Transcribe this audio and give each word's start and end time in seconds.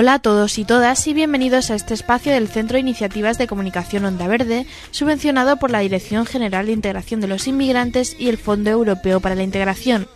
Hola 0.00 0.14
a 0.14 0.18
todos 0.20 0.58
y 0.58 0.64
todas 0.64 1.04
y 1.08 1.12
bienvenidos 1.12 1.72
a 1.72 1.74
este 1.74 1.92
espacio 1.92 2.30
del 2.32 2.46
Centro 2.46 2.74
de 2.74 2.82
Iniciativas 2.82 3.36
de 3.36 3.48
Comunicación 3.48 4.04
Onda 4.04 4.28
Verde, 4.28 4.64
subvencionado 4.92 5.56
por 5.56 5.72
la 5.72 5.80
Dirección 5.80 6.24
General 6.24 6.66
de 6.66 6.72
Integración 6.72 7.20
de 7.20 7.26
los 7.26 7.48
Inmigrantes 7.48 8.14
y 8.16 8.28
el 8.28 8.38
Fondo 8.38 8.70
Europeo 8.70 9.18
para 9.18 9.34
la 9.34 9.42
Integración. 9.42 10.06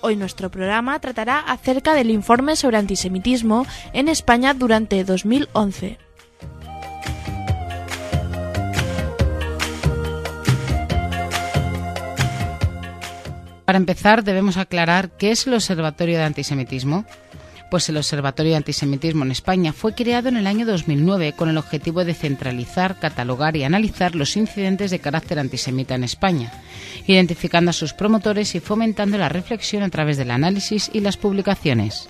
Hoy 0.00 0.16
nuestro 0.16 0.50
programa 0.50 0.98
tratará 0.98 1.38
acerca 1.38 1.94
del 1.94 2.10
informe 2.10 2.56
sobre 2.56 2.78
antisemitismo 2.78 3.64
en 3.92 4.08
España 4.08 4.54
durante 4.54 5.04
2011. 5.04 5.98
Para 13.64 13.78
empezar, 13.78 14.24
debemos 14.24 14.56
aclarar 14.56 15.10
qué 15.10 15.30
es 15.30 15.46
el 15.46 15.54
Observatorio 15.54 16.18
de 16.18 16.24
Antisemitismo. 16.24 17.04
Pues 17.70 17.88
el 17.90 17.98
Observatorio 17.98 18.52
de 18.52 18.56
Antisemitismo 18.56 19.24
en 19.24 19.30
España 19.30 19.74
fue 19.74 19.94
creado 19.94 20.28
en 20.28 20.38
el 20.38 20.46
año 20.46 20.64
2009 20.64 21.34
con 21.34 21.50
el 21.50 21.58
objetivo 21.58 22.04
de 22.04 22.14
centralizar, 22.14 22.98
catalogar 22.98 23.56
y 23.56 23.64
analizar 23.64 24.14
los 24.14 24.36
incidentes 24.36 24.90
de 24.90 25.00
carácter 25.00 25.38
antisemita 25.38 25.94
en 25.94 26.04
España, 26.04 26.50
identificando 27.06 27.70
a 27.70 27.74
sus 27.74 27.92
promotores 27.92 28.54
y 28.54 28.60
fomentando 28.60 29.18
la 29.18 29.28
reflexión 29.28 29.82
a 29.82 29.90
través 29.90 30.16
del 30.16 30.30
análisis 30.30 30.90
y 30.94 31.00
las 31.00 31.18
publicaciones. 31.18 32.08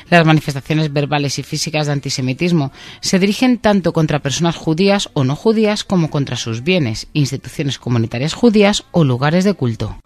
Las 0.09 0.25
manifestaciones 0.25 0.91
verbales 0.91 1.40
y 1.40 1.44
físicas 1.44 1.88
de 1.88 1.94
antisemitismo 1.94 2.72
se 3.02 3.19
dirigen 3.19 3.58
tanto 3.58 3.94
contra 3.94 4.19
personas 4.19 4.56
judías 4.56 5.09
o 5.13 5.24
no 5.24 5.36
judías 5.36 5.84
como 5.84 6.09
contra 6.09 6.36
sus 6.36 6.63
bienes, 6.63 7.08
instituciones 7.13 7.80
comunitarias 7.80 8.34
judías 8.34 8.84
o 8.91 9.03
lugares 9.03 9.44
de 9.44 9.53
culto. 9.53 9.97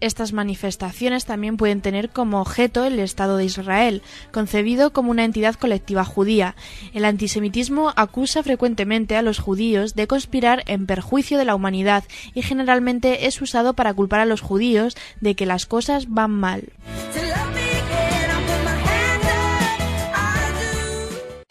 Estas 0.00 0.32
manifestaciones 0.32 1.26
también 1.26 1.56
pueden 1.56 1.80
tener 1.80 2.10
como 2.10 2.40
objeto 2.40 2.84
el 2.84 2.98
Estado 2.98 3.36
de 3.36 3.44
Israel, 3.44 4.02
concebido 4.32 4.92
como 4.92 5.10
una 5.10 5.24
entidad 5.24 5.54
colectiva 5.54 6.04
judía. 6.04 6.56
El 6.94 7.04
antisemitismo 7.04 7.92
acusa 7.96 8.42
frecuentemente 8.42 9.16
a 9.16 9.22
los 9.22 9.38
judíos 9.38 9.94
de 9.94 10.06
conspirar 10.06 10.62
en 10.66 10.86
perjuicio 10.86 11.38
de 11.38 11.44
la 11.44 11.54
humanidad 11.54 12.04
y 12.34 12.42
generalmente 12.42 13.26
es 13.26 13.40
usado 13.42 13.74
para 13.74 13.94
culpar 13.94 14.20
a 14.20 14.26
los 14.26 14.40
judíos 14.40 14.96
de 15.20 15.34
que 15.34 15.46
las 15.46 15.66
cosas 15.66 16.08
van 16.08 16.30
mal. 16.30 16.64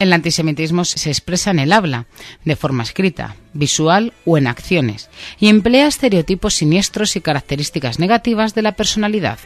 El 0.00 0.14
antisemitismo 0.14 0.86
se 0.86 1.10
expresa 1.10 1.50
en 1.50 1.58
el 1.58 1.72
habla, 1.72 2.06
de 2.46 2.56
forma 2.56 2.82
escrita, 2.82 3.36
visual 3.52 4.14
o 4.24 4.38
en 4.38 4.46
acciones, 4.46 5.10
y 5.38 5.48
emplea 5.48 5.86
estereotipos 5.86 6.54
siniestros 6.54 7.16
y 7.16 7.20
características 7.20 7.98
negativas 7.98 8.54
de 8.54 8.62
la 8.62 8.72
personalidad. 8.72 9.38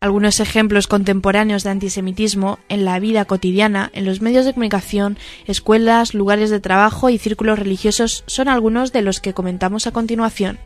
Algunos 0.00 0.40
ejemplos 0.40 0.88
contemporáneos 0.88 1.62
de 1.62 1.70
antisemitismo 1.70 2.58
en 2.68 2.84
la 2.84 2.98
vida 2.98 3.26
cotidiana, 3.26 3.88
en 3.94 4.04
los 4.04 4.20
medios 4.20 4.44
de 4.44 4.52
comunicación, 4.52 5.16
escuelas, 5.46 6.14
lugares 6.14 6.50
de 6.50 6.58
trabajo 6.58 7.10
y 7.10 7.18
círculos 7.18 7.60
religiosos 7.60 8.24
son 8.26 8.48
algunos 8.48 8.92
de 8.92 9.02
los 9.02 9.20
que 9.20 9.34
comentamos 9.34 9.86
a 9.86 9.92
continuación. 9.92 10.58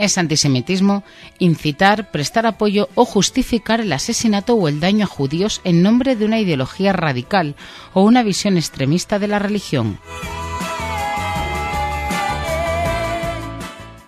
Es 0.00 0.18
antisemitismo 0.18 1.04
incitar, 1.38 2.10
prestar 2.10 2.46
apoyo 2.46 2.88
o 2.94 3.04
justificar 3.04 3.80
el 3.80 3.92
asesinato 3.92 4.54
o 4.54 4.66
el 4.66 4.80
daño 4.80 5.04
a 5.04 5.08
judíos 5.08 5.60
en 5.64 5.82
nombre 5.82 6.16
de 6.16 6.24
una 6.24 6.40
ideología 6.40 6.92
radical 6.92 7.54
o 7.92 8.02
una 8.02 8.22
visión 8.22 8.56
extremista 8.56 9.18
de 9.18 9.28
la 9.28 9.38
religión. 9.38 9.98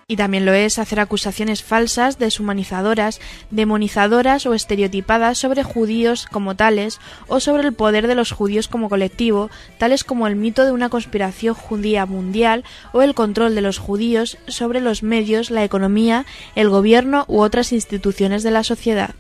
Y 0.07 0.17
también 0.17 0.45
lo 0.45 0.53
es 0.53 0.79
hacer 0.79 1.01
acusaciones 1.01 1.63
falsas, 1.63 2.19
deshumanizadoras, 2.19 3.21
demonizadoras 3.51 4.47
o 4.47 4.55
estereotipadas 4.55 5.39
sobre 5.39 5.63
judíos 5.63 6.27
como 6.31 6.57
tales 6.57 7.01
o 7.29 7.41
sobre 7.41 7.63
el 7.63 7.73
poder 7.73 8.07
de 8.07 8.15
los 8.15 8.33
judíos 8.33 8.69
como 8.69 8.89
colectivo, 8.89 9.51
tales 9.79 10.05
como 10.05 10.27
el 10.27 10.37
mito 10.37 10.65
de 10.65 10.73
una 10.73 10.89
conspiración 10.89 11.55
judía 11.55 12.07
mundial 12.07 12.65
o 12.93 13.03
el 13.03 13.15
control 13.15 13.55
de 13.55 13.63
los 13.63 13.79
judíos 13.79 14.39
sobre 14.49 14.81
los 14.81 15.03
medios, 15.03 15.51
la 15.51 15.65
economía, 15.65 16.27
el 16.55 16.69
gobierno 16.69 17.25
u 17.29 17.41
otras 17.41 17.73
instituciones 17.73 18.43
de 18.43 18.51
la 18.51 18.65
sociedad. 18.65 19.15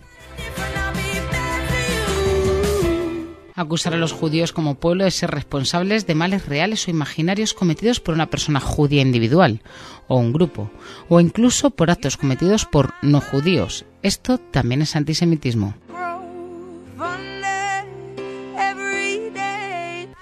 Acusar 3.55 3.93
a 3.93 3.99
los 3.99 4.13
judíos 4.13 4.53
como 4.53 4.77
pueblo 4.77 5.05
de 5.05 5.11
ser 5.11 5.31
responsables 5.31 6.07
de 6.07 6.15
males 6.15 6.47
reales 6.47 6.89
o 6.89 6.91
imaginarios 6.91 7.53
cometidos 7.53 8.01
por 8.01 8.15
una 8.15 8.31
persona 8.31 8.61
judía 8.61 9.03
individual 9.03 9.61
o 10.09 10.17
un 10.17 10.33
grupo, 10.33 10.71
o 11.09 11.21
incluso 11.21 11.71
por 11.71 11.91
actos 11.91 12.17
cometidos 12.17 12.65
por 12.65 12.95
no 13.03 13.21
judíos. 13.21 13.85
Esto 14.03 14.39
también 14.39 14.83
es 14.83 14.97
antisemitismo. 14.97 15.75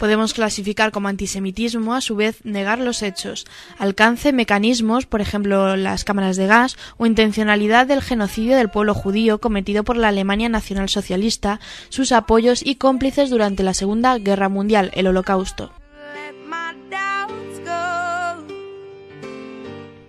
Podemos 0.01 0.33
clasificar 0.33 0.93
como 0.93 1.09
antisemitismo, 1.09 1.93
a 1.95 2.01
su 2.01 2.17
vez, 2.17 2.43
negar 2.43 2.79
los 2.79 3.03
hechos, 3.03 3.45
alcance, 3.77 4.33
mecanismos, 4.33 5.05
por 5.05 5.21
ejemplo, 5.21 5.77
las 5.77 6.05
cámaras 6.05 6.39
de 6.39 6.47
gas, 6.47 6.79
o 6.97 7.05
intencionalidad 7.05 7.87
del 7.87 8.01
genocidio 8.01 8.57
del 8.57 8.71
pueblo 8.71 8.95
judío 8.95 9.43
cometido 9.43 9.85
por 9.85 9.99
la 9.99 10.09
Alemania 10.09 10.49
nacionalsocialista, 10.49 11.61
sus 11.91 12.13
apoyos 12.13 12.65
y 12.65 12.77
cómplices 12.77 13.29
durante 13.29 13.63
la 13.63 13.75
Segunda 13.75 14.17
Guerra 14.17 14.49
Mundial, 14.49 14.91
el 14.95 15.07
Holocausto. 15.07 15.71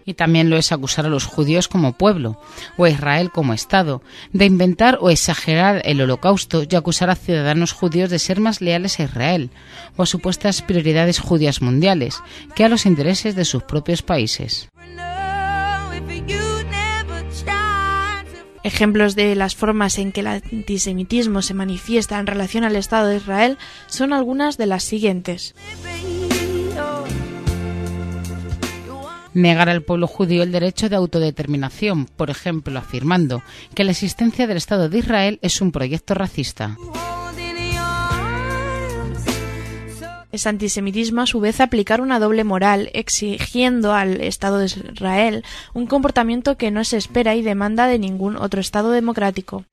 Y 0.06 0.16
también 0.16 0.50
lo 0.50 0.58
es 0.58 0.72
acusar 0.72 1.06
a 1.06 1.10
los 1.10 1.26
judíos 1.26 1.68
como 1.68 1.94
pueblo, 1.94 2.40
o 2.78 2.86
a 2.86 2.90
Israel 2.90 3.32
como 3.32 3.54
Estado, 3.54 4.02
de 4.34 4.46
inventar 4.46 4.98
o 5.02 5.10
exagerar 5.10 5.82
el 5.86 6.02
holocausto 6.02 6.64
y 6.70 6.76
acusar 6.76 7.10
a 7.10 7.16
ciudadanos 7.16 7.72
judíos 7.72 8.10
de 8.10 8.20
ser 8.20 8.40
más 8.40 8.62
leales 8.62 9.00
a 9.00 9.04
Israel, 9.04 9.50
o 9.96 10.04
a 10.04 10.06
supuestas 10.06 10.62
prioridades 10.62 11.20
judías 11.20 11.62
mundiales, 11.62 12.22
que 12.56 12.66
a 12.66 12.70
los 12.70 12.86
intereses 12.86 13.36
de 13.36 13.46
sus 13.46 13.64
propios 13.64 14.02
países. 14.02 14.70
Ejemplos 18.64 19.16
de 19.16 19.36
las 19.36 19.56
formas 19.56 19.98
en 19.98 20.12
que 20.12 20.20
el 20.20 20.28
antisemitismo 20.28 21.42
se 21.42 21.56
manifiesta 21.56 22.20
en 22.20 22.28
relación 22.28 22.64
al 22.64 22.76
Estado 22.76 23.08
de 23.08 23.18
Israel 23.18 23.58
son 23.88 24.14
algunas 24.14 24.58
de 24.58 24.68
las 24.68 24.84
siguientes. 24.84 25.56
Negar 29.34 29.70
al 29.70 29.84
pueblo 29.84 30.08
judío 30.08 30.44
el 30.44 30.52
derecho 30.52 30.90
de 30.90 30.96
autodeterminación, 30.96 32.06
por 32.06 32.30
ejemplo, 32.30 32.78
afirmando 32.80 33.42
que 33.74 33.84
la 33.84 33.92
existencia 33.92 34.48
del 34.48 34.58
Estado 34.58 34.90
de 34.90 35.00
Israel 35.00 35.40
es 35.42 35.62
un 35.62 35.72
proyecto 35.72 36.14
racista. 36.14 36.78
Es 40.32 40.48
antisemitismo 40.48 41.22
a 41.22 41.26
su 41.26 41.42
vez 41.42 41.60
aplicar 41.60 42.00
una 42.00 42.20
doble 42.20 42.46
moral, 42.46 42.90
exigiendo 42.94 43.94
al 43.94 44.22
Estado 44.22 44.60
de 44.60 44.68
Israel 44.68 45.44
un 45.74 45.88
comportamiento 45.88 46.56
que 46.56 46.72
no 46.72 46.86
se 46.86 46.98
espera 46.98 47.36
y 47.36 47.42
demanda 47.42 47.88
de 47.88 48.00
ningún 48.00 48.38
otro 48.38 48.62
Estado 48.62 48.92
democrático. 48.92 49.66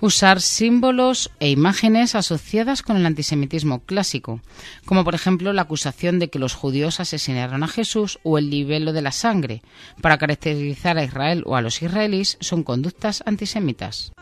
Usar 0.00 0.40
símbolos 0.40 1.30
e 1.40 1.50
imágenes 1.50 2.14
asociadas 2.14 2.82
con 2.82 2.96
el 2.96 3.06
antisemitismo 3.06 3.80
clásico, 3.80 4.40
como 4.84 5.04
por 5.04 5.14
ejemplo 5.14 5.52
la 5.52 5.62
acusación 5.62 6.18
de 6.18 6.30
que 6.30 6.38
los 6.38 6.54
judíos 6.54 7.00
asesinaron 7.00 7.62
a 7.62 7.68
Jesús 7.68 8.18
o 8.22 8.38
el 8.38 8.50
libelo 8.50 8.92
de 8.92 9.02
la 9.02 9.12
sangre, 9.12 9.62
para 10.00 10.18
caracterizar 10.18 10.98
a 10.98 11.04
Israel 11.04 11.42
o 11.46 11.56
a 11.56 11.62
los 11.62 11.82
israelíes, 11.82 12.36
son 12.40 12.62
conductas 12.62 13.22
antisemitas. 13.26 14.12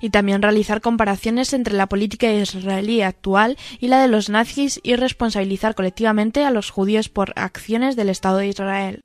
y 0.00 0.10
también 0.10 0.42
realizar 0.42 0.80
comparaciones 0.80 1.52
entre 1.52 1.74
la 1.74 1.86
política 1.86 2.32
israelí 2.32 3.02
actual 3.02 3.58
y 3.78 3.88
la 3.88 4.00
de 4.00 4.08
los 4.08 4.30
nazis 4.30 4.80
y 4.82 4.96
responsabilizar 4.96 5.74
colectivamente 5.74 6.44
a 6.44 6.50
los 6.50 6.70
judíos 6.70 7.08
por 7.08 7.32
acciones 7.36 7.96
del 7.96 8.08
Estado 8.08 8.38
de 8.38 8.48
Israel. 8.48 9.02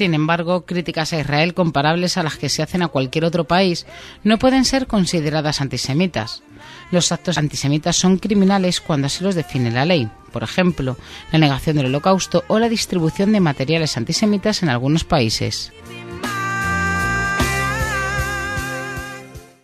Sin 0.00 0.14
embargo, 0.14 0.64
críticas 0.64 1.12
a 1.12 1.20
Israel 1.20 1.52
comparables 1.52 2.16
a 2.16 2.22
las 2.22 2.38
que 2.38 2.48
se 2.48 2.62
hacen 2.62 2.80
a 2.80 2.88
cualquier 2.88 3.26
otro 3.26 3.44
país 3.44 3.84
no 4.24 4.38
pueden 4.38 4.64
ser 4.64 4.86
consideradas 4.86 5.60
antisemitas. 5.60 6.42
Los 6.90 7.12
actos 7.12 7.36
antisemitas 7.36 7.96
son 7.96 8.16
criminales 8.16 8.80
cuando 8.80 9.08
así 9.08 9.22
los 9.22 9.34
define 9.34 9.70
la 9.70 9.84
ley, 9.84 10.08
por 10.32 10.42
ejemplo, 10.42 10.96
la 11.32 11.38
negación 11.38 11.76
del 11.76 11.84
holocausto 11.84 12.44
o 12.48 12.58
la 12.58 12.70
distribución 12.70 13.32
de 13.32 13.40
materiales 13.40 13.98
antisemitas 13.98 14.62
en 14.62 14.70
algunos 14.70 15.04
países. 15.04 15.70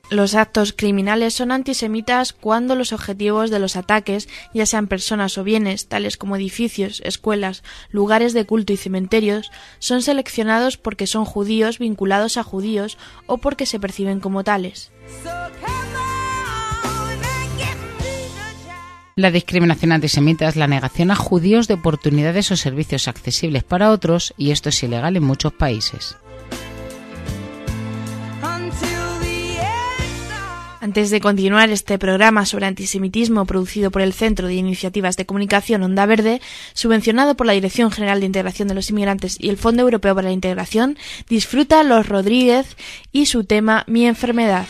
Los 0.08 0.36
actos 0.36 0.72
criminales 0.72 1.34
son 1.34 1.50
antisemitas 1.50 2.32
cuando 2.32 2.76
los 2.76 2.92
objetivos 2.92 3.50
de 3.50 3.58
los 3.58 3.74
ataques, 3.74 4.28
ya 4.54 4.64
sean 4.64 4.86
personas 4.86 5.36
o 5.36 5.42
bienes, 5.42 5.88
tales 5.88 6.16
como 6.16 6.36
edificios, 6.36 7.02
escuelas, 7.04 7.64
lugares 7.90 8.32
de 8.32 8.46
culto 8.46 8.72
y 8.72 8.76
cementerios, 8.76 9.50
son 9.80 10.02
seleccionados 10.02 10.76
porque 10.76 11.08
son 11.08 11.24
judíos 11.24 11.80
vinculados 11.80 12.36
a 12.36 12.44
judíos 12.44 12.98
o 13.26 13.38
porque 13.38 13.66
se 13.66 13.80
perciben 13.80 14.20
como 14.20 14.44
tales. 14.44 14.92
La 19.16 19.30
discriminación 19.32 19.90
antisemita 19.90 20.46
es 20.46 20.54
la 20.56 20.68
negación 20.68 21.10
a 21.10 21.16
judíos 21.16 21.66
de 21.66 21.74
oportunidades 21.74 22.52
o 22.52 22.56
servicios 22.56 23.08
accesibles 23.08 23.64
para 23.64 23.90
otros 23.90 24.34
y 24.36 24.52
esto 24.52 24.68
es 24.68 24.80
ilegal 24.82 25.16
en 25.16 25.24
muchos 25.24 25.52
países. 25.54 26.16
Antes 30.86 31.10
de 31.10 31.20
continuar 31.20 31.70
este 31.70 31.98
programa 31.98 32.46
sobre 32.46 32.64
antisemitismo 32.64 33.44
producido 33.44 33.90
por 33.90 34.02
el 34.02 34.12
Centro 34.12 34.46
de 34.46 34.54
Iniciativas 34.54 35.16
de 35.16 35.26
Comunicación 35.26 35.82
Onda 35.82 36.06
Verde, 36.06 36.40
subvencionado 36.74 37.36
por 37.36 37.44
la 37.44 37.54
Dirección 37.54 37.90
General 37.90 38.20
de 38.20 38.26
Integración 38.26 38.68
de 38.68 38.74
los 38.74 38.88
Inmigrantes 38.90 39.36
y 39.40 39.48
el 39.48 39.56
Fondo 39.56 39.82
Europeo 39.82 40.14
para 40.14 40.28
la 40.28 40.32
Integración, 40.32 40.96
disfruta 41.28 41.82
Los 41.82 42.08
Rodríguez 42.08 42.76
y 43.10 43.26
su 43.26 43.42
tema 43.42 43.82
Mi 43.88 44.06
enfermedad. 44.06 44.68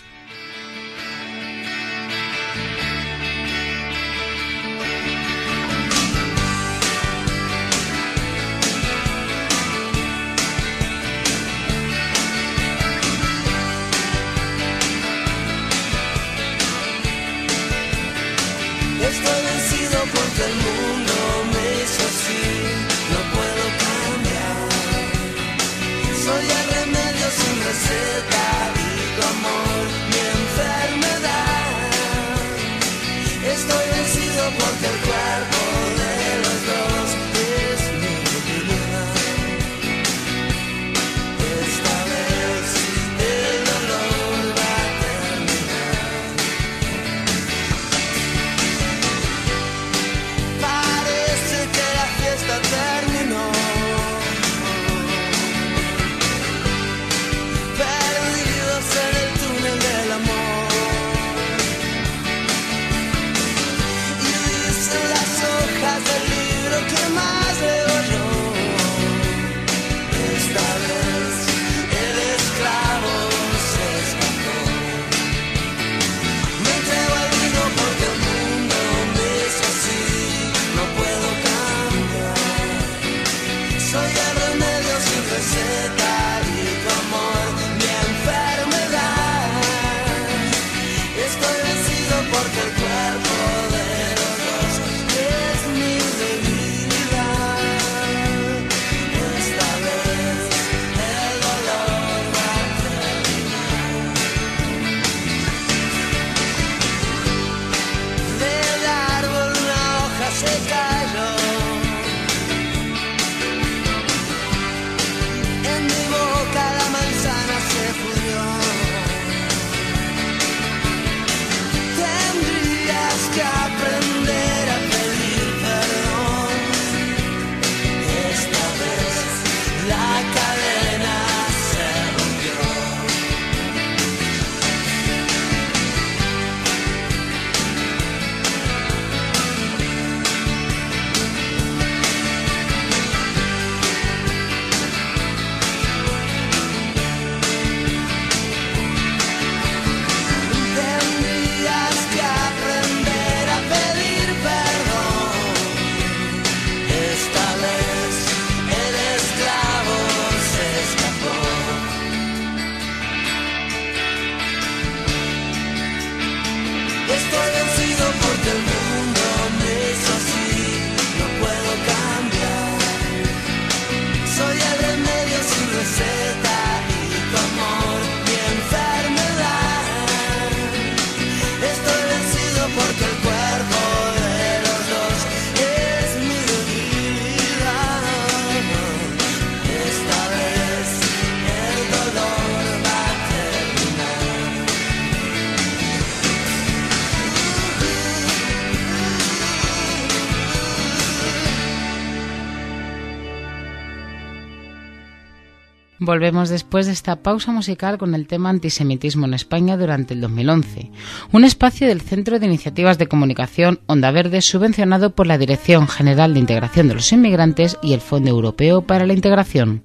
Volvemos 206.06 206.50
después 206.50 206.86
de 206.86 206.92
esta 206.92 207.16
pausa 207.16 207.50
musical 207.50 207.98
con 207.98 208.14
el 208.14 208.28
tema 208.28 208.50
antisemitismo 208.50 209.26
en 209.26 209.34
España 209.34 209.76
durante 209.76 210.14
el 210.14 210.20
2011, 210.20 210.92
un 211.32 211.44
espacio 211.44 211.88
del 211.88 212.00
Centro 212.00 212.38
de 212.38 212.46
Iniciativas 212.46 212.96
de 212.96 213.08
Comunicación 213.08 213.80
Onda 213.86 214.12
Verde 214.12 214.40
subvencionado 214.40 215.16
por 215.16 215.26
la 215.26 215.36
Dirección 215.36 215.88
General 215.88 216.32
de 216.32 216.38
Integración 216.38 216.86
de 216.86 216.94
los 216.94 217.12
Inmigrantes 217.12 217.76
y 217.82 217.92
el 217.92 218.00
Fondo 218.00 218.30
Europeo 218.30 218.82
para 218.82 219.04
la 219.04 219.14
Integración. 219.14 219.82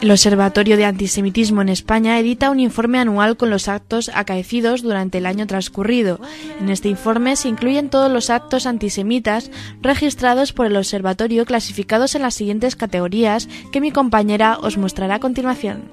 El 0.00 0.10
Observatorio 0.10 0.76
de 0.76 0.84
Antisemitismo 0.84 1.62
en 1.62 1.68
España 1.68 2.18
edita 2.18 2.50
un 2.50 2.60
informe 2.60 2.98
anual 2.98 3.36
con 3.36 3.48
los 3.48 3.68
actos 3.68 4.10
acaecidos 4.12 4.82
durante 4.82 5.18
el 5.18 5.26
año 5.26 5.46
transcurrido. 5.46 6.20
En 6.60 6.68
este 6.68 6.88
informe 6.88 7.36
se 7.36 7.48
incluyen 7.48 7.88
todos 7.88 8.10
los 8.10 8.28
actos 8.28 8.66
antisemitas 8.66 9.50
registrados 9.80 10.52
por 10.52 10.66
el 10.66 10.76
observatorio 10.76 11.46
clasificados 11.46 12.14
en 12.14 12.22
las 12.22 12.34
siguientes 12.34 12.76
categorías 12.76 13.48
que 13.72 13.80
mi 13.80 13.92
compañera 13.92 14.58
os 14.58 14.76
mostrará 14.76 15.16
a 15.16 15.20
continuación. 15.20 15.90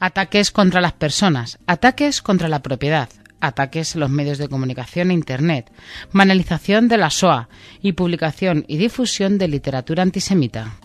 Ataques 0.00 0.50
contra 0.50 0.80
las 0.80 0.94
personas, 0.94 1.60
ataques 1.66 2.22
contra 2.22 2.48
la 2.48 2.60
propiedad, 2.60 3.08
ataques 3.42 3.94
a 3.94 3.98
los 3.98 4.08
medios 4.08 4.38
de 4.38 4.48
comunicación 4.48 5.10
e 5.10 5.14
Internet, 5.14 5.70
banalización 6.12 6.88
de 6.88 6.96
la 6.96 7.10
SOA 7.10 7.48
y 7.82 7.92
publicación 7.92 8.64
y 8.68 8.78
difusión 8.78 9.36
de 9.36 9.48
literatura 9.48 10.02
antisemita. 10.02 10.78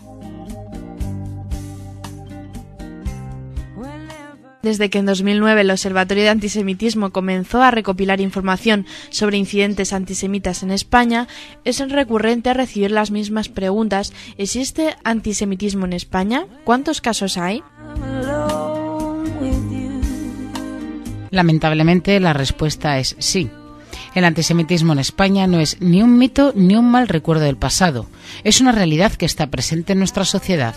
Desde 4.60 4.90
que 4.90 4.98
en 4.98 5.06
2009 5.06 5.60
el 5.60 5.70
Observatorio 5.70 6.24
de 6.24 6.30
Antisemitismo 6.30 7.10
comenzó 7.10 7.62
a 7.62 7.70
recopilar 7.70 8.20
información 8.20 8.86
sobre 9.08 9.38
incidentes 9.38 9.92
antisemitas 9.92 10.64
en 10.64 10.72
España, 10.72 11.28
es 11.64 11.78
recurrente 11.88 12.52
recibir 12.52 12.90
las 12.90 13.12
mismas 13.12 13.48
preguntas. 13.48 14.12
¿Existe 14.36 14.96
antisemitismo 15.04 15.86
en 15.86 15.92
España? 15.92 16.46
¿Cuántos 16.64 17.00
casos 17.00 17.38
hay? 17.38 17.62
Lamentablemente 21.30 22.18
la 22.20 22.32
respuesta 22.32 22.98
es 22.98 23.16
sí. 23.18 23.50
El 24.14 24.24
antisemitismo 24.24 24.92
en 24.92 24.98
España 24.98 25.46
no 25.46 25.60
es 25.60 25.80
ni 25.80 26.02
un 26.02 26.18
mito 26.18 26.52
ni 26.54 26.76
un 26.76 26.90
mal 26.90 27.08
recuerdo 27.08 27.44
del 27.44 27.56
pasado. 27.56 28.06
Es 28.44 28.60
una 28.60 28.72
realidad 28.72 29.12
que 29.12 29.26
está 29.26 29.48
presente 29.48 29.92
en 29.92 29.98
nuestra 29.98 30.24
sociedad. 30.24 30.74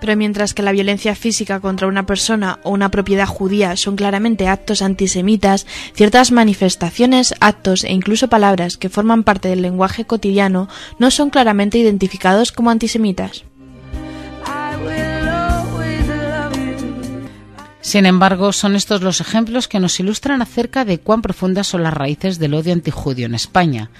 Pero 0.00 0.16
mientras 0.16 0.54
que 0.54 0.62
la 0.62 0.72
violencia 0.72 1.14
física 1.14 1.60
contra 1.60 1.86
una 1.86 2.06
persona 2.06 2.58
o 2.64 2.70
una 2.70 2.90
propiedad 2.90 3.26
judía 3.26 3.76
son 3.76 3.96
claramente 3.96 4.48
actos 4.48 4.80
antisemitas, 4.80 5.66
ciertas 5.94 6.32
manifestaciones, 6.32 7.34
actos 7.40 7.84
e 7.84 7.92
incluso 7.92 8.28
palabras 8.28 8.78
que 8.78 8.88
forman 8.88 9.24
parte 9.24 9.48
del 9.48 9.60
lenguaje 9.60 10.06
cotidiano 10.06 10.68
no 10.98 11.10
son 11.10 11.28
claramente 11.28 11.78
identificados 11.78 12.50
como 12.50 12.70
antisemitas. 12.70 13.44
Sin 17.90 18.06
embargo, 18.06 18.52
son 18.52 18.76
estos 18.76 19.02
los 19.02 19.20
ejemplos 19.20 19.66
que 19.66 19.80
nos 19.80 19.98
ilustran 19.98 20.42
acerca 20.42 20.84
de 20.84 21.00
cuán 21.00 21.22
profundas 21.22 21.66
son 21.66 21.82
las 21.82 21.92
raíces 21.92 22.38
del 22.38 22.54
odio 22.54 22.72
antijudío 22.72 23.26
en 23.26 23.34
España, 23.34 23.90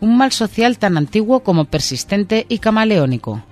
un 0.00 0.16
mal 0.16 0.32
social 0.32 0.78
tan 0.78 0.96
antiguo 0.96 1.40
como 1.40 1.66
persistente 1.66 2.46
y 2.48 2.58
camaleónico. 2.58 3.44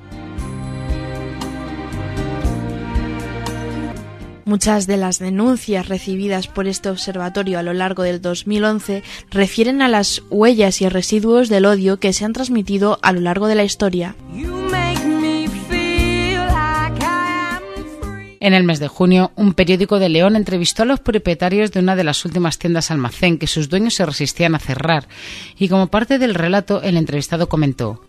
Muchas 4.46 4.86
de 4.86 4.96
las 4.96 5.18
denuncias 5.18 5.86
recibidas 5.88 6.48
por 6.48 6.68
este 6.68 6.88
observatorio 6.88 7.58
a 7.58 7.62
lo 7.62 7.74
largo 7.74 8.02
del 8.02 8.22
2011 8.22 9.02
refieren 9.30 9.82
a 9.82 9.88
las 9.88 10.22
huellas 10.30 10.80
y 10.80 10.88
residuos 10.88 11.50
del 11.50 11.66
odio 11.66 12.00
que 12.00 12.14
se 12.14 12.24
han 12.24 12.32
transmitido 12.32 12.98
a 13.02 13.12
lo 13.12 13.20
largo 13.20 13.46
de 13.46 13.56
la 13.56 13.64
historia. 13.64 14.16
En 18.42 18.54
el 18.54 18.64
mes 18.64 18.80
de 18.80 18.88
junio, 18.88 19.30
un 19.36 19.54
periódico 19.54 20.00
de 20.00 20.08
León 20.08 20.34
entrevistó 20.34 20.82
a 20.82 20.86
los 20.86 20.98
propietarios 20.98 21.70
de 21.70 21.78
una 21.78 21.94
de 21.94 22.02
las 22.02 22.24
últimas 22.24 22.58
tiendas 22.58 22.90
almacén 22.90 23.38
que 23.38 23.46
sus 23.46 23.68
dueños 23.68 23.94
se 23.94 24.04
resistían 24.04 24.56
a 24.56 24.58
cerrar, 24.58 25.06
y 25.56 25.68
como 25.68 25.86
parte 25.86 26.18
del 26.18 26.34
relato, 26.34 26.82
el 26.82 26.96
entrevistado 26.96 27.48
comentó 27.48 28.02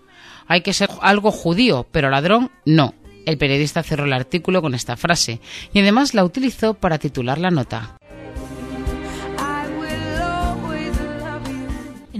Hay 0.48 0.62
que 0.62 0.74
ser 0.74 0.90
algo 1.02 1.30
judío, 1.30 1.86
pero 1.92 2.10
ladrón 2.10 2.50
no. 2.66 2.96
El 3.28 3.38
periodista 3.38 3.84
cerró 3.84 4.06
el 4.06 4.14
artículo 4.14 4.64
con 4.64 4.74
esta 4.74 4.98
frase, 4.98 5.40
y 5.72 5.82
además 5.82 6.16
la 6.16 6.24
utilizó 6.24 6.74
para 6.74 6.98
titular 6.98 7.38
la 7.38 7.52
nota. 7.52 7.96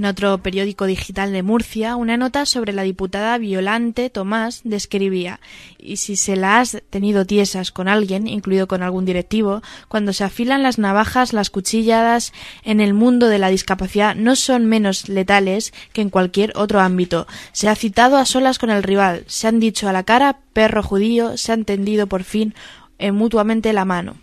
En 0.04 0.10
otro 0.10 0.38
periódico 0.40 0.86
digital 0.86 1.32
de 1.32 1.44
Murcia, 1.44 1.96
una 1.96 2.18
nota 2.18 2.46
sobre 2.46 2.74
la 2.74 2.84
diputada 2.84 3.38
Violante 3.38 4.10
Tomás 4.10 4.60
describía 4.66 5.40
y 5.80 5.96
si 5.96 6.18
se 6.18 6.36
la 6.36 6.60
has 6.60 6.84
tenido 6.90 7.26
tiesas 7.26 7.72
con 7.72 7.88
alguien, 7.88 8.28
incluido 8.28 8.68
con 8.68 8.84
algún 8.84 9.06
directivo, 9.06 9.62
cuando 9.88 10.12
se 10.12 10.26
afilan 10.26 10.62
las 10.62 10.78
navajas, 10.78 11.32
las 11.32 11.50
cuchilladas 11.50 12.34
en 12.66 12.82
el 12.82 12.94
mundo 12.94 13.30
de 13.30 13.40
la 13.40 13.48
discapacidad 13.48 14.14
no 14.14 14.36
son 14.36 14.66
menos 14.66 15.08
letales 15.08 15.74
que 15.94 16.02
en 16.02 16.10
cualquier 16.10 16.52
otro 16.58 16.82
ámbito. 16.82 17.26
Se 17.54 17.70
ha 17.70 17.76
citado 17.76 18.18
a 18.18 18.26
solas 18.26 18.60
con 18.60 18.72
el 18.72 18.84
rival, 18.84 19.24
se 19.28 19.48
han 19.48 19.62
dicho 19.62 19.88
a 19.88 19.94
la 19.94 20.04
cara 20.04 20.40
perro 20.52 20.84
judío, 20.84 21.38
se 21.38 21.54
han 21.54 21.64
tendido 21.64 22.08
por 22.08 22.26
fin 22.26 22.54
eh, 23.00 23.14
mutuamente 23.14 23.72
la 23.72 23.86
mano. 23.86 24.18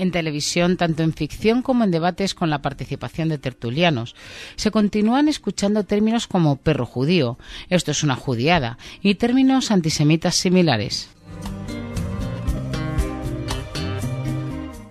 En 0.00 0.10
televisión, 0.10 0.76
tanto 0.76 1.02
en 1.02 1.12
ficción 1.12 1.62
como 1.62 1.84
en 1.84 1.90
debates 1.90 2.34
con 2.34 2.50
la 2.50 2.62
participación 2.62 3.28
de 3.28 3.38
tertulianos. 3.38 4.14
Se 4.56 4.70
continúan 4.70 5.28
escuchando 5.28 5.84
términos 5.84 6.26
como 6.26 6.56
perro 6.56 6.86
judío, 6.86 7.38
esto 7.68 7.90
es 7.90 8.02
una 8.02 8.16
judiada, 8.16 8.78
y 9.02 9.14
términos 9.16 9.70
antisemitas 9.70 10.34
similares. 10.34 11.08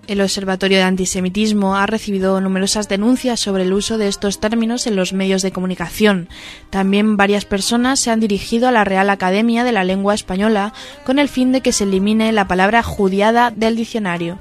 El 0.10 0.22
Observatorio 0.22 0.80
de 0.80 0.86
Antisemitismo 0.86 1.76
ha 1.76 1.86
recibido 1.86 2.42
numerosas 2.42 2.90
denuncias 2.90 3.40
sobre 3.40 3.62
el 3.62 3.74
uso 3.74 4.00
de 4.00 4.08
estos 4.08 4.40
términos 4.40 4.88
en 4.88 4.96
los 4.96 5.14
medios 5.14 5.44
de 5.44 5.52
comunicación. 5.52 6.30
También 6.72 7.16
varias 7.16 7.46
personas 7.46 8.00
se 8.00 8.10
han 8.10 8.20
dirigido 8.20 8.68
a 8.68 8.72
la 8.72 8.84
Real 8.84 9.12
Academia 9.12 9.64
de 9.64 9.72
la 9.72 9.84
Lengua 9.84 10.16
Española 10.16 10.74
con 11.06 11.20
el 11.20 11.30
fin 11.30 11.52
de 11.52 11.62
que 11.62 11.72
se 11.72 11.84
elimine 11.84 12.32
la 12.32 12.48
palabra 12.48 12.82
judiada 12.82 13.52
del 13.52 13.76
diccionario. 13.76 14.40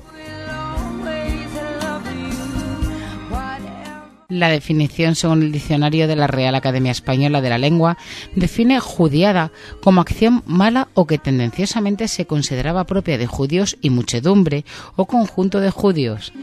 La 4.30 4.50
definición, 4.50 5.14
según 5.14 5.42
el 5.42 5.52
diccionario 5.52 6.06
de 6.06 6.14
la 6.14 6.26
Real 6.26 6.54
Academia 6.54 6.92
Española 6.92 7.40
de 7.40 7.48
la 7.48 7.56
Lengua, 7.56 7.96
define 8.34 8.78
judiada 8.78 9.52
como 9.80 10.02
acción 10.02 10.42
mala 10.44 10.88
o 10.92 11.06
que 11.06 11.16
tendenciosamente 11.16 12.08
se 12.08 12.26
consideraba 12.26 12.84
propia 12.84 13.16
de 13.16 13.26
judíos 13.26 13.78
y 13.80 13.88
muchedumbre 13.88 14.66
o 14.96 15.06
conjunto 15.06 15.60
de 15.60 15.70
judíos. 15.70 16.34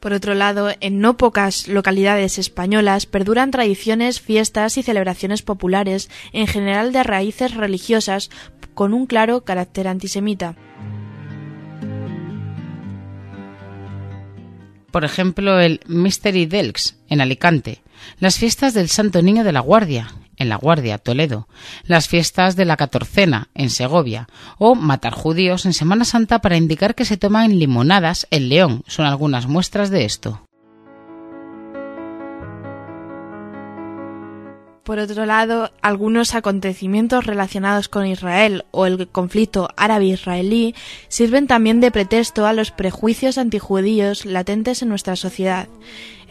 Por 0.00 0.14
otro 0.14 0.32
lado, 0.32 0.70
en 0.80 1.00
no 1.00 1.18
pocas 1.18 1.68
localidades 1.68 2.38
españolas 2.38 3.04
perduran 3.04 3.50
tradiciones, 3.50 4.22
fiestas 4.22 4.78
y 4.78 4.82
celebraciones 4.82 5.42
populares, 5.42 6.08
en 6.32 6.46
general 6.46 6.94
de 6.94 7.02
raíces 7.02 7.54
religiosas, 7.54 8.30
con 8.72 8.94
un 8.94 9.04
claro 9.04 9.44
carácter 9.44 9.86
antisemita. 9.86 10.56
Por 14.90 15.04
ejemplo, 15.04 15.60
el 15.60 15.80
Mystery 15.86 16.46
Delks 16.46 16.96
en 17.08 17.20
Alicante, 17.20 17.82
las 18.18 18.38
fiestas 18.38 18.74
del 18.74 18.88
Santo 18.88 19.22
Niño 19.22 19.44
de 19.44 19.52
la 19.52 19.60
Guardia 19.60 20.08
en 20.38 20.48
La 20.48 20.56
Guardia, 20.56 20.98
Toledo, 20.98 21.48
las 21.84 22.08
fiestas 22.08 22.56
de 22.56 22.64
la 22.64 22.76
Catorcena 22.76 23.48
en 23.54 23.70
Segovia. 23.70 24.28
O 24.56 24.74
matar 24.74 25.12
judíos 25.12 25.66
en 25.66 25.74
Semana 25.74 26.04
Santa 26.04 26.40
para 26.40 26.56
indicar 26.56 26.94
que 26.94 27.04
se 27.04 27.16
toman 27.16 27.58
limonadas 27.58 28.26
en 28.30 28.48
León. 28.48 28.82
Son 28.86 29.04
algunas 29.04 29.46
muestras 29.46 29.90
de 29.90 30.04
esto. 30.04 30.47
Por 34.88 35.00
otro 35.00 35.26
lado, 35.26 35.70
algunos 35.82 36.34
acontecimientos 36.34 37.26
relacionados 37.26 37.90
con 37.90 38.06
Israel 38.06 38.64
o 38.70 38.86
el 38.86 39.06
conflicto 39.08 39.68
árabe-israelí 39.76 40.74
sirven 41.08 41.46
también 41.46 41.80
de 41.80 41.90
pretexto 41.90 42.46
a 42.46 42.54
los 42.54 42.70
prejuicios 42.70 43.36
antijudíos 43.36 44.24
latentes 44.24 44.80
en 44.80 44.88
nuestra 44.88 45.14
sociedad. 45.14 45.68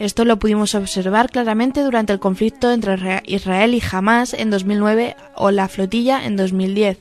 Esto 0.00 0.24
lo 0.24 0.40
pudimos 0.40 0.74
observar 0.74 1.30
claramente 1.30 1.82
durante 1.82 2.12
el 2.12 2.18
conflicto 2.18 2.72
entre 2.72 3.22
Israel 3.26 3.74
y 3.74 3.82
Hamas 3.92 4.34
en 4.34 4.50
2009 4.50 5.14
o 5.36 5.52
la 5.52 5.68
flotilla 5.68 6.26
en 6.26 6.34
2010. 6.36 6.98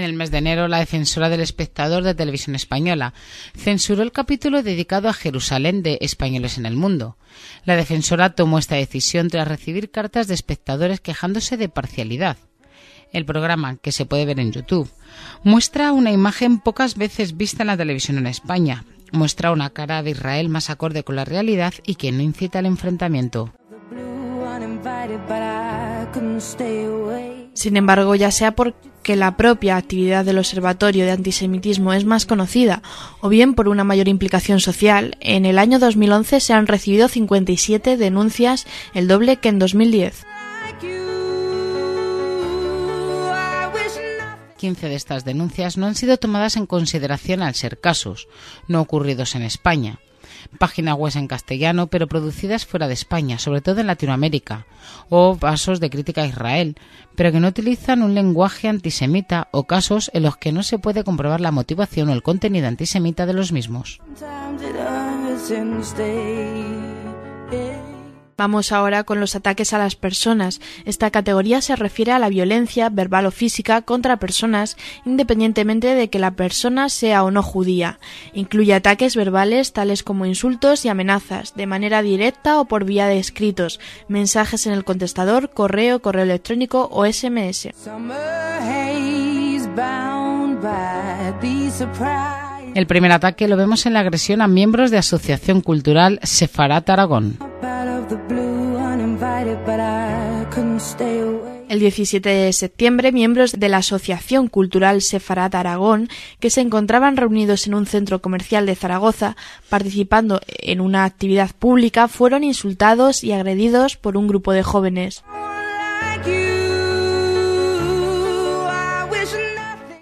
En 0.00 0.04
el 0.04 0.14
mes 0.14 0.30
de 0.30 0.38
enero, 0.38 0.66
la 0.66 0.78
defensora 0.78 1.28
del 1.28 1.42
espectador 1.42 2.04
de 2.04 2.14
Televisión 2.14 2.56
Española 2.56 3.12
censuró 3.54 4.02
el 4.02 4.12
capítulo 4.12 4.62
dedicado 4.62 5.10
a 5.10 5.12
Jerusalén 5.12 5.82
de 5.82 5.98
Españoles 6.00 6.56
en 6.56 6.64
el 6.64 6.74
Mundo. 6.74 7.18
La 7.66 7.76
defensora 7.76 8.30
tomó 8.30 8.58
esta 8.58 8.76
decisión 8.76 9.28
tras 9.28 9.46
recibir 9.46 9.90
cartas 9.90 10.26
de 10.26 10.32
espectadores 10.32 11.00
quejándose 11.00 11.58
de 11.58 11.68
parcialidad. 11.68 12.38
El 13.12 13.26
programa, 13.26 13.76
que 13.76 13.92
se 13.92 14.06
puede 14.06 14.24
ver 14.24 14.40
en 14.40 14.52
YouTube, 14.52 14.90
muestra 15.44 15.92
una 15.92 16.12
imagen 16.12 16.60
pocas 16.60 16.96
veces 16.96 17.36
vista 17.36 17.62
en 17.62 17.66
la 17.66 17.76
televisión 17.76 18.16
en 18.16 18.26
España. 18.26 18.86
Muestra 19.12 19.52
una 19.52 19.68
cara 19.68 20.02
de 20.02 20.12
Israel 20.12 20.48
más 20.48 20.70
acorde 20.70 21.04
con 21.04 21.16
la 21.16 21.26
realidad 21.26 21.74
y 21.84 21.96
que 21.96 22.10
no 22.10 22.22
incita 22.22 22.60
al 22.60 22.64
enfrentamiento. 22.64 23.52
Sin 27.52 27.76
embargo, 27.76 28.14
ya 28.14 28.30
sea 28.30 28.54
porque 28.54 29.16
la 29.16 29.36
propia 29.36 29.76
actividad 29.76 30.24
del 30.24 30.38
Observatorio 30.38 31.04
de 31.04 31.10
Antisemitismo 31.10 31.92
es 31.92 32.04
más 32.04 32.26
conocida 32.26 32.82
o 33.20 33.28
bien 33.28 33.54
por 33.54 33.68
una 33.68 33.84
mayor 33.84 34.08
implicación 34.08 34.60
social, 34.60 35.16
en 35.20 35.44
el 35.46 35.58
año 35.58 35.78
2011 35.78 36.40
se 36.40 36.52
han 36.52 36.66
recibido 36.66 37.08
57 37.08 37.96
denuncias, 37.96 38.66
el 38.94 39.08
doble 39.08 39.36
que 39.36 39.48
en 39.48 39.58
2010. 39.58 40.26
15 44.56 44.88
de 44.88 44.94
estas 44.94 45.24
denuncias 45.24 45.78
no 45.78 45.86
han 45.86 45.94
sido 45.94 46.18
tomadas 46.18 46.56
en 46.56 46.66
consideración 46.66 47.42
al 47.42 47.54
ser 47.54 47.80
casos, 47.80 48.28
no 48.68 48.82
ocurridos 48.82 49.34
en 49.34 49.42
España 49.42 50.00
páginas 50.58 50.96
web 50.96 51.12
en 51.16 51.26
castellano, 51.26 51.88
pero 51.88 52.08
producidas 52.08 52.66
fuera 52.66 52.88
de 52.88 52.94
España, 52.94 53.38
sobre 53.38 53.60
todo 53.60 53.80
en 53.80 53.86
Latinoamérica, 53.86 54.66
o 55.08 55.36
casos 55.36 55.80
de 55.80 55.90
crítica 55.90 56.22
a 56.22 56.26
Israel, 56.26 56.76
pero 57.16 57.32
que 57.32 57.40
no 57.40 57.48
utilizan 57.48 58.02
un 58.02 58.14
lenguaje 58.14 58.68
antisemita 58.68 59.48
o 59.50 59.64
casos 59.64 60.10
en 60.14 60.22
los 60.22 60.36
que 60.36 60.52
no 60.52 60.62
se 60.62 60.78
puede 60.78 61.04
comprobar 61.04 61.40
la 61.40 61.50
motivación 61.50 62.08
o 62.08 62.12
el 62.12 62.22
contenido 62.22 62.68
antisemita 62.68 63.26
de 63.26 63.34
los 63.34 63.52
mismos. 63.52 64.00
Vamos 68.40 68.72
ahora 68.72 69.04
con 69.04 69.20
los 69.20 69.36
ataques 69.36 69.74
a 69.74 69.78
las 69.78 69.96
personas. 69.96 70.62
Esta 70.86 71.10
categoría 71.10 71.60
se 71.60 71.76
refiere 71.76 72.12
a 72.12 72.18
la 72.18 72.30
violencia 72.30 72.88
verbal 72.88 73.26
o 73.26 73.30
física 73.30 73.82
contra 73.82 74.16
personas 74.16 74.78
independientemente 75.04 75.94
de 75.94 76.08
que 76.08 76.18
la 76.18 76.30
persona 76.30 76.88
sea 76.88 77.22
o 77.22 77.30
no 77.30 77.42
judía. 77.42 77.98
Incluye 78.32 78.72
ataques 78.72 79.14
verbales 79.14 79.74
tales 79.74 80.02
como 80.02 80.24
insultos 80.24 80.86
y 80.86 80.88
amenazas, 80.88 81.54
de 81.54 81.66
manera 81.66 82.00
directa 82.00 82.58
o 82.60 82.64
por 82.64 82.86
vía 82.86 83.08
de 83.08 83.18
escritos, 83.18 83.78
mensajes 84.08 84.66
en 84.66 84.72
el 84.72 84.84
contestador, 84.84 85.50
correo, 85.50 86.00
correo 86.00 86.22
electrónico 86.24 86.88
o 86.90 87.04
SMS. 87.04 87.68
El 92.74 92.86
primer 92.86 93.12
ataque 93.12 93.48
lo 93.48 93.56
vemos 93.58 93.84
en 93.84 93.92
la 93.92 94.00
agresión 94.00 94.40
a 94.40 94.48
miembros 94.48 94.90
de 94.90 94.96
Asociación 94.96 95.60
Cultural 95.60 96.18
Sefarat 96.22 96.88
Aragón. 96.88 97.49
El 101.68 101.78
17 101.78 102.28
de 102.28 102.52
septiembre, 102.52 103.12
miembros 103.12 103.52
de 103.52 103.68
la 103.68 103.76
Asociación 103.76 104.48
Cultural 104.48 105.00
Sefarat 105.02 105.54
Aragón, 105.54 106.08
que 106.40 106.50
se 106.50 106.60
encontraban 106.60 107.16
reunidos 107.16 107.68
en 107.68 107.74
un 107.74 107.86
centro 107.86 108.20
comercial 108.20 108.66
de 108.66 108.74
Zaragoza, 108.74 109.36
participando 109.68 110.40
en 110.48 110.80
una 110.80 111.04
actividad 111.04 111.50
pública, 111.56 112.08
fueron 112.08 112.42
insultados 112.42 113.22
y 113.22 113.32
agredidos 113.32 113.96
por 113.96 114.16
un 114.16 114.26
grupo 114.26 114.52
de 114.52 114.64
jóvenes. 114.64 115.22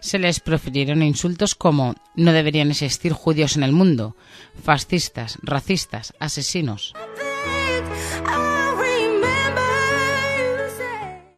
se 0.01 0.18
les 0.18 0.40
profirieron 0.40 1.03
insultos 1.03 1.55
como 1.55 1.94
no 2.14 2.33
deberían 2.33 2.71
existir 2.71 3.12
judíos 3.12 3.57
en 3.59 3.62
el 3.62 3.73
mundo, 3.73 4.16
fascistas, 4.64 5.38
racistas, 5.42 6.14
asesinos. 6.18 6.94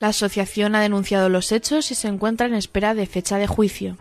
La 0.01 0.09
asociación 0.09 0.75
ha 0.75 0.81
denunciado 0.81 1.29
los 1.29 1.53
hechos 1.53 1.91
y 1.91 1.95
se 1.95 2.09
encuentra 2.09 2.47
en 2.47 2.55
espera 2.55 2.95
de 2.95 3.05
fecha 3.05 3.37
de 3.37 3.47
juicio. 3.47 3.99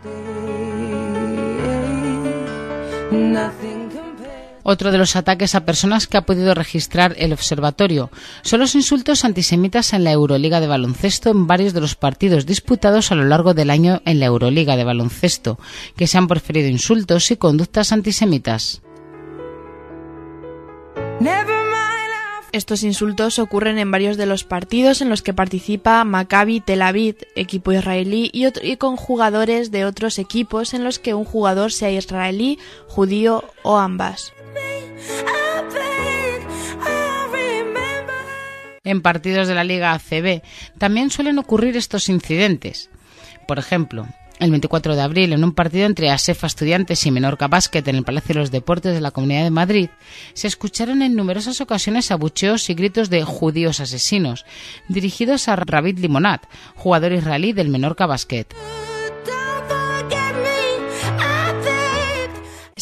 Otro 4.62 4.92
de 4.92 4.96
los 4.96 5.14
ataques 5.16 5.54
a 5.54 5.66
personas 5.66 6.06
que 6.06 6.16
ha 6.16 6.24
podido 6.24 6.54
registrar 6.54 7.14
el 7.18 7.34
observatorio 7.34 8.10
son 8.40 8.60
los 8.60 8.74
insultos 8.74 9.26
antisemitas 9.26 9.92
en 9.92 10.04
la 10.04 10.12
Euroliga 10.12 10.60
de 10.60 10.68
baloncesto 10.68 11.30
en 11.30 11.46
varios 11.46 11.74
de 11.74 11.82
los 11.82 11.96
partidos 11.96 12.46
disputados 12.46 13.12
a 13.12 13.14
lo 13.14 13.24
largo 13.24 13.52
del 13.52 13.68
año 13.68 14.00
en 14.06 14.20
la 14.20 14.26
Euroliga 14.26 14.76
de 14.76 14.84
baloncesto, 14.84 15.58
que 15.96 16.06
se 16.06 16.16
han 16.16 16.28
proferido 16.28 16.68
insultos 16.68 17.30
y 17.30 17.36
conductas 17.36 17.92
antisemitas. 17.92 18.80
Estos 22.52 22.82
insultos 22.82 23.38
ocurren 23.38 23.78
en 23.78 23.92
varios 23.92 24.16
de 24.16 24.26
los 24.26 24.42
partidos 24.42 25.00
en 25.00 25.08
los 25.08 25.22
que 25.22 25.32
participa 25.32 26.02
Maccabi 26.02 26.60
Tel 26.60 26.82
Aviv, 26.82 27.16
equipo 27.36 27.72
israelí, 27.72 28.28
y, 28.32 28.76
con 28.76 28.96
jugadores 28.96 29.70
de 29.70 29.84
otros 29.84 30.18
equipos 30.18 30.74
en 30.74 30.82
los 30.82 30.98
que 30.98 31.14
un 31.14 31.24
jugador 31.24 31.70
sea 31.72 31.92
israelí, 31.92 32.58
judío 32.88 33.44
o 33.62 33.78
ambas. 33.78 34.32
En 38.82 39.00
partidos 39.00 39.46
de 39.46 39.54
la 39.54 39.62
Liga 39.62 39.92
ACB 39.92 40.42
también 40.78 41.10
suelen 41.10 41.38
ocurrir 41.38 41.76
estos 41.76 42.08
incidentes. 42.08 42.90
Por 43.46 43.60
ejemplo, 43.60 44.08
el 44.40 44.50
24 44.50 44.96
de 44.96 45.02
abril, 45.02 45.32
en 45.32 45.44
un 45.44 45.52
partido 45.52 45.86
entre 45.86 46.10
ASEFA 46.10 46.46
Estudiantes 46.46 47.04
y 47.06 47.10
Menorca 47.10 47.46
Basket 47.46 47.82
en 47.86 47.96
el 47.96 48.04
Palacio 48.04 48.34
de 48.34 48.40
los 48.40 48.50
Deportes 48.50 48.94
de 48.94 49.00
la 49.00 49.10
Comunidad 49.10 49.44
de 49.44 49.50
Madrid, 49.50 49.90
se 50.32 50.48
escucharon 50.48 51.02
en 51.02 51.14
numerosas 51.14 51.60
ocasiones 51.60 52.10
abucheos 52.10 52.68
y 52.70 52.74
gritos 52.74 53.10
de 53.10 53.22
judíos 53.22 53.80
asesinos, 53.80 54.46
dirigidos 54.88 55.48
a 55.48 55.56
Ravid 55.56 55.98
Limonat, 55.98 56.46
jugador 56.74 57.12
israelí 57.12 57.52
del 57.52 57.68
Menorca 57.68 58.06
Basket. 58.06 58.46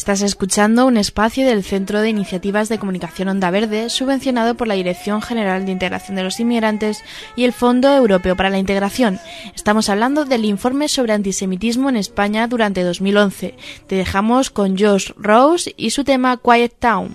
Estás 0.09 0.23
escuchando 0.23 0.87
un 0.87 0.97
espacio 0.97 1.45
del 1.45 1.63
Centro 1.63 2.01
de 2.01 2.09
Iniciativas 2.09 2.67
de 2.67 2.79
Comunicación 2.79 3.27
Onda 3.27 3.51
Verde, 3.51 3.91
subvencionado 3.91 4.55
por 4.55 4.67
la 4.67 4.73
Dirección 4.73 5.21
General 5.21 5.67
de 5.67 5.71
Integración 5.71 6.15
de 6.15 6.23
los 6.23 6.39
Inmigrantes 6.39 7.03
y 7.35 7.43
el 7.43 7.53
Fondo 7.53 7.95
Europeo 7.95 8.35
para 8.35 8.49
la 8.49 8.57
Integración. 8.57 9.19
Estamos 9.53 9.87
hablando 9.87 10.25
del 10.25 10.45
informe 10.45 10.87
sobre 10.87 11.13
antisemitismo 11.13 11.89
en 11.89 11.97
España 11.97 12.47
durante 12.47 12.81
2011. 12.81 13.53
Te 13.85 13.95
dejamos 13.97 14.49
con 14.49 14.75
Josh 14.79 15.11
Rose 15.15 15.75
y 15.77 15.91
su 15.91 16.03
tema 16.03 16.37
Quiet 16.37 16.73
Town. 16.79 17.13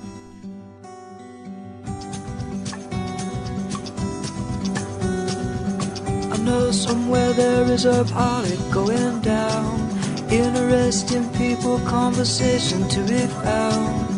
Interesting 10.35 11.33
people, 11.35 11.79
conversation 11.87 12.89
to 12.89 13.01
be 13.07 13.25
found. 13.45 14.11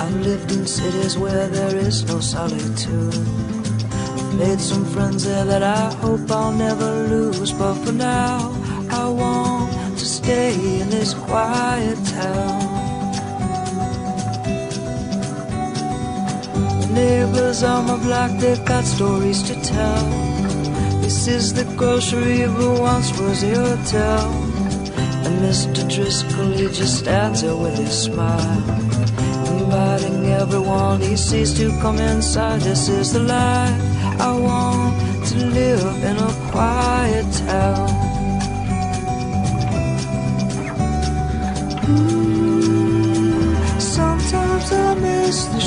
I've 0.00 0.16
lived 0.16 0.50
in 0.50 0.66
cities 0.66 1.16
where 1.16 1.46
there 1.46 1.76
is 1.76 2.02
no 2.08 2.18
solitude. 2.18 3.14
I've 3.14 4.34
made 4.34 4.60
some 4.60 4.84
friends 4.84 5.22
there 5.22 5.44
that 5.44 5.62
I 5.62 5.94
hope 6.02 6.28
I'll 6.28 6.50
never 6.50 7.06
lose. 7.06 7.52
But 7.52 7.74
for 7.84 7.92
now, 7.92 8.50
I 8.90 9.08
want 9.08 9.96
to 9.96 10.04
stay 10.04 10.54
in 10.80 10.90
this 10.90 11.14
quiet 11.14 11.98
town. 12.04 12.60
The 16.80 16.88
neighbors 16.94 17.62
on 17.62 17.86
my 17.86 17.96
block, 18.02 18.32
they've 18.40 18.64
got 18.64 18.82
stories 18.82 19.40
to 19.44 19.54
tell. 19.62 20.04
This 21.00 21.28
is 21.28 21.54
the 21.54 21.64
grocery, 21.76 22.44
but 22.44 22.80
once 22.80 23.16
was 23.20 23.44
a 23.44 23.54
hotel. 23.54 24.53
And 24.96 25.34
Mr. 25.42 25.82
Driscoll, 25.92 26.52
he 26.52 26.66
just 26.68 26.98
stands 26.98 27.42
there 27.42 27.56
with 27.56 27.76
his 27.78 28.04
smile, 28.04 28.62
inviting 29.56 30.26
everyone 30.26 31.00
he 31.00 31.16
sees 31.16 31.52
to 31.54 31.70
come 31.80 31.98
inside. 31.98 32.60
This 32.60 32.88
is 32.88 33.12
the 33.12 33.20
life 33.20 34.20
I 34.20 34.32
want 34.38 35.26
to 35.28 35.36
live 35.46 36.04
in 36.04 36.16
a 36.16 36.32
quiet 36.50 37.26
town. 37.46 37.90
Ooh, 41.88 43.80
sometimes 43.80 44.72
I 44.72 44.94
miss 44.94 45.44
the 45.46 45.60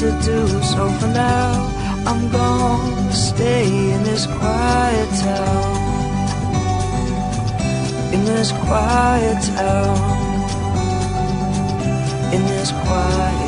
to 0.00 0.10
do. 0.22 0.46
So 0.62 0.88
for 0.98 1.08
now, 1.08 1.68
I'm 2.06 2.30
gonna 2.30 3.12
stay 3.12 3.66
in 3.66 4.02
this 4.02 4.24
quiet 4.24 5.10
town. 5.20 5.74
In 8.14 8.24
this 8.24 8.50
quiet 8.50 9.42
town. 9.56 9.98
In 12.32 12.42
this 12.46 12.70
quiet 12.72 13.39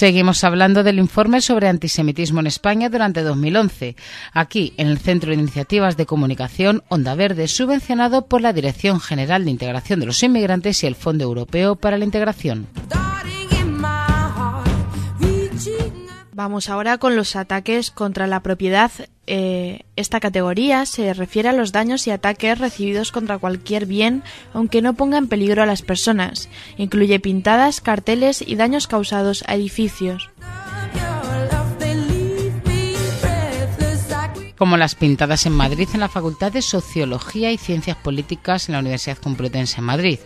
Seguimos 0.00 0.44
hablando 0.44 0.82
del 0.82 0.98
informe 0.98 1.42
sobre 1.42 1.68
antisemitismo 1.68 2.40
en 2.40 2.46
España 2.46 2.88
durante 2.88 3.20
2011, 3.20 3.96
aquí 4.32 4.72
en 4.78 4.86
el 4.88 4.98
Centro 4.98 5.28
de 5.28 5.36
Iniciativas 5.36 5.98
de 5.98 6.06
Comunicación 6.06 6.82
Onda 6.88 7.14
Verde, 7.14 7.48
subvencionado 7.48 8.24
por 8.24 8.40
la 8.40 8.54
Dirección 8.54 8.98
General 8.98 9.44
de 9.44 9.50
Integración 9.50 10.00
de 10.00 10.06
los 10.06 10.22
Inmigrantes 10.22 10.82
y 10.82 10.86
el 10.86 10.94
Fondo 10.94 11.24
Europeo 11.24 11.76
para 11.76 11.98
la 11.98 12.06
Integración. 12.06 12.66
Vamos 16.40 16.70
ahora 16.70 16.96
con 16.96 17.16
los 17.16 17.36
ataques 17.36 17.90
contra 17.90 18.26
la 18.26 18.40
propiedad. 18.40 18.90
Eh, 19.26 19.84
esta 19.96 20.20
categoría 20.20 20.86
se 20.86 21.12
refiere 21.12 21.50
a 21.50 21.52
los 21.52 21.70
daños 21.70 22.06
y 22.06 22.12
ataques 22.12 22.58
recibidos 22.58 23.12
contra 23.12 23.36
cualquier 23.36 23.84
bien, 23.84 24.22
aunque 24.54 24.80
no 24.80 24.94
ponga 24.94 25.18
en 25.18 25.28
peligro 25.28 25.62
a 25.62 25.66
las 25.66 25.82
personas. 25.82 26.48
Incluye 26.78 27.20
pintadas, 27.20 27.82
carteles 27.82 28.40
y 28.40 28.56
daños 28.56 28.86
causados 28.86 29.44
a 29.48 29.54
edificios. 29.54 30.30
Como 34.60 34.76
las 34.76 34.94
pintadas 34.94 35.46
en 35.46 35.54
Madrid 35.54 35.88
en 35.94 36.00
la 36.00 36.10
Facultad 36.10 36.52
de 36.52 36.60
Sociología 36.60 37.50
y 37.50 37.56
Ciencias 37.56 37.96
Políticas 37.96 38.68
en 38.68 38.74
la 38.74 38.80
Universidad 38.80 39.16
Complutense 39.16 39.76
de 39.76 39.82
Madrid, 39.82 40.18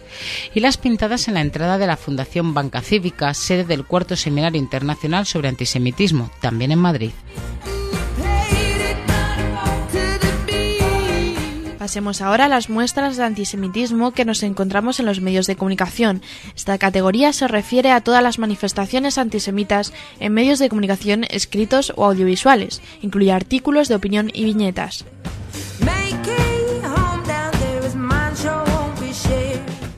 y 0.53 0.59
las 0.59 0.77
pintadas 0.77 1.29
en 1.29 1.35
la 1.35 1.41
entrada 1.41 1.79
de 1.79 1.87
la 1.87 1.97
Fundación 1.97 2.53
Banca 2.53 2.81
Cívica, 2.81 3.33
sede 3.33 3.63
del 3.63 3.85
cuarto 3.87 4.17
Seminario 4.17 4.61
Internacional 4.61 5.25
sobre 5.25 5.51
Antisemitismo, 5.51 6.33
también 6.41 6.73
en 6.73 6.81
Madrid. 6.81 7.13
Pasemos 11.85 12.23
ahora 12.23 12.47
a 12.47 12.49
las 12.49 12.71
muestras 12.71 13.19
de 13.19 13.25
antisemitismo 13.25 14.13
que 14.13 14.25
nos 14.25 14.43
encontramos 14.43 15.01
en 15.01 15.05
los 15.05 15.21
medios 15.21 15.47
de 15.47 15.55
comunicación. 15.55 16.23
Esta 16.57 16.79
categoría 16.79 17.31
se 17.35 17.47
refiere 17.47 17.91
a 17.91 18.01
todas 18.01 18.23
las 18.23 18.39
manifestaciones 18.39 19.19
antisemitas 19.19 19.93
en 20.19 20.33
medios 20.33 20.59
de 20.59 20.71
comunicación 20.71 21.27
escritos 21.29 21.93
o 21.97 22.07
audiovisuales. 22.07 22.81
Incluye 23.03 23.33
artículos 23.33 23.89
de 23.89 23.97
opinión 23.97 24.31
y 24.33 24.45
viñetas. 24.45 25.05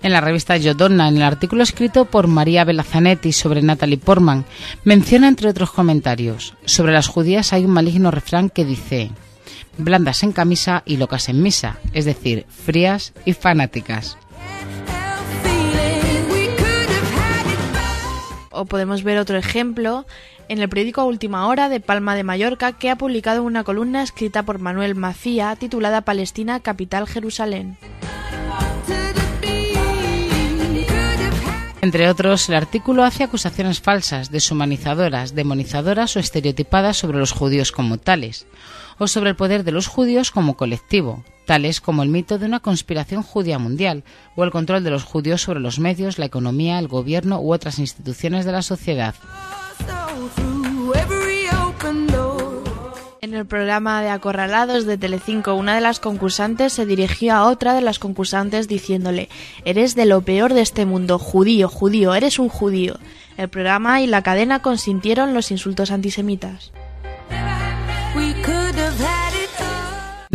En 0.03 0.13
la 0.13 0.21
revista 0.21 0.57
Yodonna, 0.57 1.07
en 1.09 1.19
el 1.19 1.23
artículo 1.23 1.63
escrito 1.63 2.07
por 2.07 2.27
María 2.27 2.65
Belazanetti 2.65 3.31
sobre 3.31 3.63
Natalie 3.63 3.99
Portman, 3.99 4.45
menciona 4.83 5.29
entre 5.29 5.49
otros 5.49 5.71
comentarios, 5.71 6.55
sobre 6.65 6.93
las 6.93 7.07
judías 7.07 7.53
hay 7.53 7.65
un 7.65 7.71
maligno 7.71 8.11
refrán 8.11 8.51
que 8.51 8.65
dice 8.65 9.13
blandas 9.79 10.23
en 10.23 10.33
camisa 10.33 10.83
y 10.85 10.97
locas 10.97 11.29
en 11.29 11.43
misa, 11.43 11.79
es 11.93 12.05
decir, 12.05 12.47
frías 12.49 13.13
y 13.25 13.33
fanáticas. 13.33 14.17
O 18.51 18.65
podemos 18.65 19.03
ver 19.03 19.19
otro 19.19 19.37
ejemplo 19.37 20.07
en 20.49 20.61
el 20.61 20.69
periódico 20.69 21.05
Última 21.05 21.47
Hora 21.47 21.69
de 21.69 21.81
Palma 21.81 22.15
de 22.15 22.25
Mallorca, 22.25 22.73
que 22.73 22.91
ha 22.91 22.97
publicado 22.97 23.43
una 23.43 23.65
columna 23.65 24.03
escrita 24.03 24.45
por 24.45 24.59
Manuel 24.59 24.95
Macía 24.95 25.57
titulada 25.57 26.03
Palestina, 26.03 26.61
capital 26.61 27.07
Jerusalén. 27.07 27.79
Entre 31.83 32.09
otros, 32.09 32.49
el 32.49 32.57
artículo 32.57 33.05
hace 33.05 33.23
acusaciones 33.23 33.81
falsas, 33.81 34.33
deshumanizadoras, 34.33 35.35
demonizadoras 35.35 36.17
o 36.17 36.19
estereotipadas 36.19 36.97
sobre 36.97 37.19
los 37.19 37.31
judíos 37.31 37.71
como 37.71 37.99
tales, 37.99 38.47
o 38.99 39.07
sobre 39.07 39.31
el 39.31 39.37
poder 39.37 39.65
de 39.65 39.73
los 39.73 39.87
judíos 39.87 40.31
como 40.31 40.57
colectivo, 40.57 41.23
tales 41.47 41.81
como 41.81 42.03
el 42.03 42.09
mito 42.09 42.39
de 42.39 42.47
una 42.47 42.61
conspiración 42.61 43.23
judía 43.23 43.59
mundial 43.59 44.05
o 44.35 44.45
el 44.45 44.51
control 44.51 44.85
de 44.85 44.91
los 44.91 45.05
judíos 45.05 45.43
sobre 45.43 45.61
los 45.61 45.79
medios, 45.79 46.19
la 46.19 46.27
economía, 46.27 46.79
el 46.79 46.89
gobierno 46.89 47.41
u 47.41 47.53
otras 47.53 47.79
instituciones 47.79 48.45
de 48.45 48.53
la 48.53 48.63
sociedad. 48.63 49.15
En 53.23 53.35
el 53.35 53.45
programa 53.45 54.03
de 54.03 54.11
Acorralados 54.11 54.87
de 54.87 54.99
Telecinco, 54.99 55.55
una 55.55 55.75
de 55.75 55.81
las 55.81 55.99
concursantes 55.99 56.73
se 56.73 56.87
dirigió 56.87 57.35
a 57.35 57.49
otra 57.49 57.75
de 57.75 57.81
las 57.81 57.99
concursantes 57.99 58.69
diciéndole: 58.69 59.29
Eres 59.65 59.97
de 59.97 60.07
lo 60.07 60.21
peor 60.21 60.55
de 60.55 60.61
este 60.61 60.87
mundo, 60.87 61.19
judío, 61.19 61.69
judío, 61.69 62.15
eres 62.15 62.39
un 62.39 62.49
judío. 62.49 62.99
El 63.37 63.49
programa 63.49 64.01
y 64.01 64.07
la 64.07 64.23
cadena 64.23 64.63
consintieron 64.63 65.35
los 65.35 65.51
insultos 65.51 65.91
antisemitas. 65.91 66.71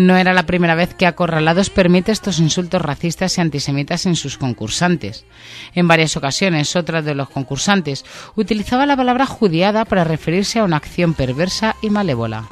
No 0.02 0.18
era 0.18 0.34
la 0.34 0.48
primera 0.48 0.74
vez 0.74 0.96
que 0.96 1.06
Acorralados 1.06 1.70
permite 1.70 2.12
estos 2.12 2.40
insultos 2.40 2.82
racistas 2.82 3.38
y 3.38 3.42
antisemitas 3.42 4.08
en 4.08 4.16
sus 4.16 4.36
concursantes. 4.36 5.26
En 5.76 5.88
varias 5.88 6.18
ocasiones, 6.18 6.76
otra 6.76 7.04
de 7.04 7.14
los 7.14 7.30
concursantes 7.30 8.04
utilizaba 8.36 8.88
la 8.88 8.98
palabra 8.98 9.28
judiada 9.28 9.86
para 9.86 10.04
referirse 10.04 10.58
a 10.58 10.64
una 10.64 10.78
acción 10.78 11.14
perversa 11.14 11.76
y 11.84 11.92
malévola. 11.92 12.50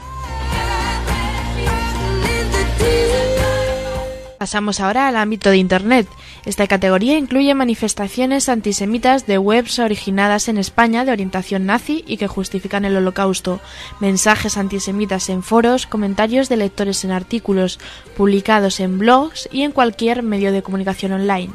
Pasamos 4.38 4.80
ahora 4.80 5.08
al 5.08 5.16
ámbito 5.16 5.50
de 5.50 5.58
Internet. 5.58 6.08
Esta 6.46 6.68
categoría 6.68 7.18
incluye 7.18 7.54
manifestaciones 7.54 8.50
antisemitas 8.50 9.28
de 9.28 9.38
webs 9.38 9.80
originadas 9.80 10.48
en 10.48 10.58
España 10.58 11.06
de 11.06 11.12
orientación 11.12 11.66
nazi 11.66 12.04
y 12.08 12.18
que 12.18 12.28
justifican 12.28 12.86
el 12.86 12.96
holocausto, 12.96 13.60
mensajes 14.00 14.58
antisemitas 14.58 15.30
en 15.30 15.44
foros, 15.44 15.86
comentarios 15.86 16.50
de 16.50 16.58
lectores 16.58 17.04
en 17.04 17.12
artículos 17.12 17.80
publicados 18.16 18.80
en 18.80 19.00
blogs 19.00 19.50
y 19.52 19.64
en 19.64 19.72
cualquier 19.72 20.24
medio 20.24 20.52
de 20.52 20.62
comunicación 20.62 21.12
online. 21.14 21.54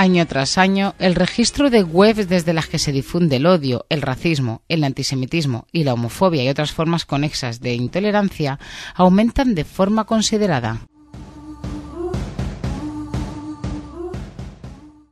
Año 0.00 0.28
tras 0.28 0.58
año, 0.58 0.94
el 1.00 1.16
registro 1.16 1.70
de 1.70 1.82
webs 1.82 2.28
desde 2.28 2.52
las 2.52 2.68
que 2.68 2.78
se 2.78 2.92
difunde 2.92 3.34
el 3.34 3.46
odio, 3.46 3.84
el 3.88 4.00
racismo, 4.00 4.62
el 4.68 4.84
antisemitismo 4.84 5.66
y 5.72 5.82
la 5.82 5.92
homofobia 5.92 6.44
y 6.44 6.48
otras 6.48 6.70
formas 6.70 7.04
conexas 7.04 7.58
de 7.58 7.74
intolerancia 7.74 8.60
aumentan 8.94 9.56
de 9.56 9.64
forma 9.64 10.04
considerada. 10.04 10.82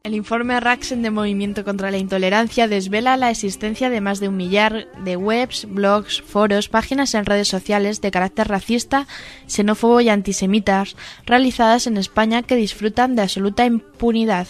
El 0.06 0.14
informe 0.14 0.60
Raxen 0.60 1.02
de 1.02 1.10
Movimiento 1.10 1.64
contra 1.64 1.90
la 1.90 1.98
Intolerancia 1.98 2.68
desvela 2.68 3.16
la 3.16 3.28
existencia 3.28 3.90
de 3.90 4.00
más 4.00 4.20
de 4.20 4.28
un 4.28 4.36
millar 4.36 4.86
de 5.02 5.16
webs, 5.16 5.66
blogs, 5.68 6.22
foros, 6.22 6.68
páginas 6.68 7.12
en 7.14 7.26
redes 7.26 7.48
sociales 7.48 8.00
de 8.00 8.12
carácter 8.12 8.46
racista, 8.46 9.08
xenófobo 9.48 10.00
y 10.00 10.08
antisemitas 10.08 10.94
realizadas 11.26 11.88
en 11.88 11.96
España 11.96 12.44
que 12.44 12.54
disfrutan 12.54 13.16
de 13.16 13.22
absoluta 13.22 13.66
impunidad. 13.66 14.46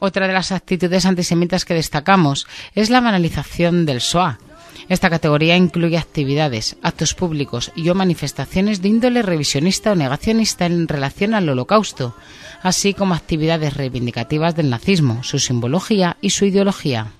Otra 0.00 0.26
de 0.26 0.34
las 0.34 0.52
actitudes 0.52 1.06
antisemitas 1.06 1.64
que 1.64 1.72
destacamos 1.72 2.46
es 2.74 2.90
la 2.90 3.00
banalización 3.00 3.86
del 3.86 4.02
SOA, 4.02 4.38
esta 4.88 5.10
categoría 5.10 5.56
incluye 5.56 5.98
actividades, 5.98 6.76
actos 6.82 7.14
públicos 7.14 7.72
y 7.74 7.88
o 7.88 7.94
manifestaciones 7.94 8.82
de 8.82 8.88
índole 8.88 9.22
revisionista 9.22 9.92
o 9.92 9.94
negacionista 9.94 10.66
en 10.66 10.88
relación 10.88 11.34
al 11.34 11.48
holocausto, 11.48 12.14
así 12.62 12.94
como 12.94 13.14
actividades 13.14 13.76
reivindicativas 13.76 14.54
del 14.54 14.70
nazismo, 14.70 15.22
su 15.22 15.38
simbología 15.38 16.16
y 16.20 16.30
su 16.30 16.44
ideología. 16.44 17.12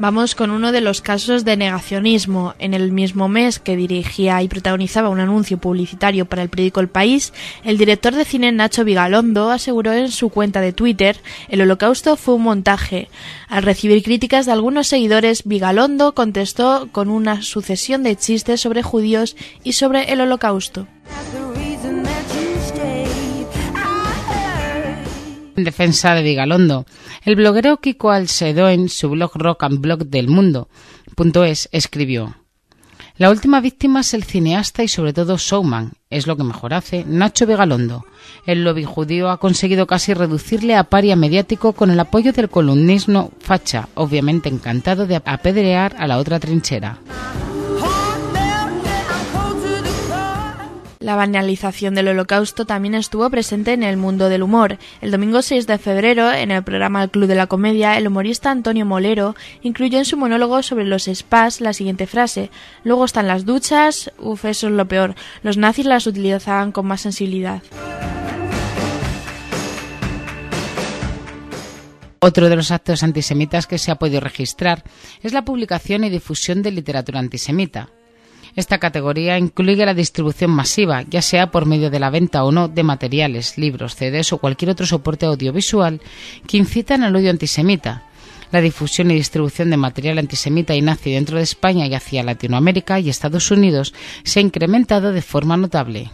Vamos 0.00 0.36
con 0.36 0.50
uno 0.50 0.70
de 0.70 0.80
los 0.80 1.00
casos 1.00 1.44
de 1.44 1.56
negacionismo. 1.56 2.54
En 2.60 2.72
el 2.72 2.92
mismo 2.92 3.28
mes 3.28 3.58
que 3.58 3.76
dirigía 3.76 4.40
y 4.42 4.48
protagonizaba 4.48 5.08
un 5.08 5.18
anuncio 5.18 5.58
publicitario 5.58 6.24
para 6.24 6.42
el 6.42 6.48
periódico 6.48 6.78
El 6.78 6.88
País, 6.88 7.32
el 7.64 7.78
director 7.78 8.14
de 8.14 8.24
cine 8.24 8.52
Nacho 8.52 8.84
Vigalondo 8.84 9.50
aseguró 9.50 9.92
en 9.92 10.12
su 10.12 10.28
cuenta 10.28 10.60
de 10.60 10.72
Twitter 10.72 11.16
el 11.48 11.62
holocausto 11.62 12.16
fue 12.16 12.34
un 12.34 12.42
montaje. 12.42 13.08
Al 13.48 13.64
recibir 13.64 14.02
críticas 14.02 14.46
de 14.46 14.52
algunos 14.52 14.86
seguidores, 14.86 15.42
Vigalondo 15.44 16.14
contestó 16.14 16.88
con 16.92 17.08
una 17.08 17.42
sucesión 17.42 18.02
de 18.02 18.16
chistes 18.16 18.60
sobre 18.60 18.82
judíos 18.82 19.36
y 19.64 19.72
sobre 19.72 20.12
el 20.12 20.20
holocausto. 20.20 20.86
En 25.56 25.64
defensa 25.64 26.14
de 26.14 26.22
Vigalondo, 26.22 26.86
el 27.24 27.36
bloguero 27.36 27.80
Kiko 27.80 28.10
Alcedo 28.10 28.68
en 28.68 28.88
su 28.88 29.10
blog 29.10 29.32
Rock 29.34 29.64
and 29.64 29.80
Blog 29.80 30.06
del 30.06 30.28
Mundo 30.28 30.68
.es 31.44 31.68
escribió 31.72 32.36
La 33.16 33.30
última 33.30 33.60
víctima 33.60 34.00
es 34.00 34.14
el 34.14 34.22
cineasta 34.22 34.84
y 34.84 34.88
sobre 34.88 35.12
todo 35.12 35.36
showman, 35.36 35.94
es 36.10 36.28
lo 36.28 36.36
que 36.36 36.44
mejor 36.44 36.74
hace, 36.74 37.04
Nacho 37.04 37.46
Vigalondo. 37.46 38.04
El 38.46 38.62
lobby 38.62 38.84
judío 38.84 39.30
ha 39.30 39.38
conseguido 39.38 39.88
casi 39.88 40.14
reducirle 40.14 40.76
a 40.76 40.84
paria 40.84 41.16
mediático 41.16 41.72
con 41.72 41.90
el 41.90 41.98
apoyo 41.98 42.32
del 42.32 42.48
columnismo 42.48 43.32
facha, 43.40 43.88
obviamente 43.94 44.48
encantado 44.48 45.06
de 45.06 45.16
apedrear 45.16 45.96
a 45.98 46.06
la 46.06 46.18
otra 46.18 46.38
trinchera. 46.38 47.00
La 51.08 51.16
banalización 51.16 51.94
del 51.94 52.08
holocausto 52.08 52.66
también 52.66 52.94
estuvo 52.94 53.30
presente 53.30 53.72
en 53.72 53.82
el 53.82 53.96
mundo 53.96 54.28
del 54.28 54.42
humor. 54.42 54.76
El 55.00 55.10
domingo 55.10 55.40
6 55.40 55.66
de 55.66 55.78
febrero, 55.78 56.30
en 56.30 56.50
el 56.50 56.62
programa 56.62 57.02
El 57.02 57.10
Club 57.10 57.26
de 57.26 57.34
la 57.34 57.46
Comedia, 57.46 57.96
el 57.96 58.08
humorista 58.08 58.50
Antonio 58.50 58.84
Molero 58.84 59.34
incluyó 59.62 59.96
en 59.96 60.04
su 60.04 60.18
monólogo 60.18 60.62
sobre 60.62 60.84
los 60.84 61.04
spas 61.04 61.62
la 61.62 61.72
siguiente 61.72 62.06
frase: 62.06 62.50
Luego 62.84 63.06
están 63.06 63.26
las 63.26 63.46
duchas, 63.46 64.12
uff, 64.18 64.44
eso 64.44 64.66
es 64.66 64.74
lo 64.74 64.86
peor. 64.86 65.14
Los 65.42 65.56
nazis 65.56 65.86
las 65.86 66.06
utilizaban 66.06 66.72
con 66.72 66.86
más 66.86 67.00
sensibilidad. 67.00 67.62
Otro 72.18 72.50
de 72.50 72.56
los 72.56 72.70
actos 72.70 73.02
antisemitas 73.02 73.66
que 73.66 73.78
se 73.78 73.90
ha 73.90 73.94
podido 73.94 74.20
registrar 74.20 74.84
es 75.22 75.32
la 75.32 75.46
publicación 75.46 76.04
y 76.04 76.10
difusión 76.10 76.60
de 76.60 76.70
literatura 76.70 77.18
antisemita. 77.18 77.88
Esta 78.58 78.78
categoría 78.78 79.38
incluye 79.38 79.86
la 79.86 79.94
distribución 79.94 80.50
masiva, 80.50 81.04
ya 81.08 81.22
sea 81.22 81.52
por 81.52 81.64
medio 81.64 81.90
de 81.90 82.00
la 82.00 82.10
venta 82.10 82.42
o 82.42 82.50
no 82.50 82.66
de 82.66 82.82
materiales, 82.82 83.56
libros, 83.56 83.94
CDs 83.94 84.32
o 84.32 84.38
cualquier 84.38 84.72
otro 84.72 84.84
soporte 84.84 85.26
audiovisual 85.26 86.00
que 86.44 86.56
incitan 86.56 87.04
al 87.04 87.14
odio 87.14 87.30
antisemita. 87.30 88.02
La 88.50 88.60
difusión 88.60 89.12
y 89.12 89.14
distribución 89.14 89.70
de 89.70 89.76
material 89.76 90.18
antisemita 90.18 90.74
y 90.74 90.82
nazi 90.82 91.12
dentro 91.12 91.36
de 91.36 91.44
España 91.44 91.86
y 91.86 91.94
hacia 91.94 92.24
Latinoamérica 92.24 92.98
y 92.98 93.10
Estados 93.10 93.52
Unidos 93.52 93.94
se 94.24 94.40
ha 94.40 94.42
incrementado 94.42 95.12
de 95.12 95.22
forma 95.22 95.56
notable. 95.56 96.10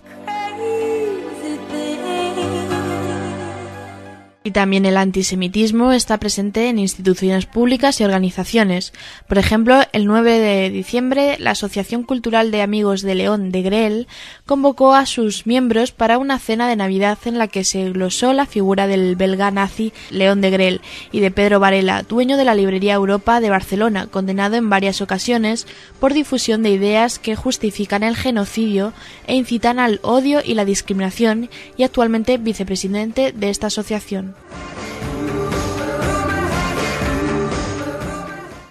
Y 4.46 4.50
también 4.50 4.85
el 4.85 4.98
antisemitismo 4.98 5.92
está 5.92 6.18
presente 6.18 6.68
en 6.68 6.78
instituciones 6.78 7.46
públicas 7.46 7.98
y 7.98 8.04
organizaciones. 8.04 8.92
Por 9.26 9.38
ejemplo, 9.38 9.80
el 9.94 10.04
9 10.04 10.38
de 10.38 10.68
diciembre, 10.68 11.37
la 11.38 11.52
Asociación 11.52 12.02
Cultural 12.02 12.50
de 12.50 12.61
Amigos 12.61 13.00
de 13.00 13.14
León 13.14 13.50
de 13.50 13.62
Grel 13.62 14.07
convocó 14.44 14.94
a 14.94 15.07
sus 15.07 15.46
miembros 15.46 15.92
para 15.92 16.18
una 16.18 16.38
cena 16.38 16.68
de 16.68 16.76
Navidad 16.76 17.16
en 17.24 17.38
la 17.38 17.48
que 17.48 17.64
se 17.64 17.90
glosó 17.90 18.35
la 18.35 18.44
figura 18.44 18.87
del 18.87 19.16
belga 19.16 19.50
nazi 19.50 19.94
León 20.11 20.42
de 20.42 20.50
Grel 20.50 20.83
y 21.11 21.20
de 21.20 21.30
Pedro 21.30 21.59
Varela, 21.59 22.02
dueño 22.02 22.37
de 22.37 22.44
la 22.44 22.54
librería 22.54 22.92
Europa 22.92 23.40
de 23.40 23.48
Barcelona, 23.48 24.09
condenado 24.09 24.57
en 24.57 24.68
varias 24.68 25.00
ocasiones 25.00 25.66
por 26.00 26.12
difusión 26.12 26.62
de 26.62 26.68
ideas 26.68 27.18
que 27.18 27.35
justifican 27.35 28.02
el 28.02 28.14
genocidio 28.14 28.92
e 29.26 29.37
incitan 29.37 29.78
al 29.78 30.00
odio 30.02 30.42
y 30.44 30.52
la 30.52 30.66
discriminación 30.66 31.48
y 31.78 31.85
actualmente 31.85 32.37
vicepresidente 32.37 33.33
de 33.33 33.48
esta 33.48 33.68
asociación. 33.68 34.34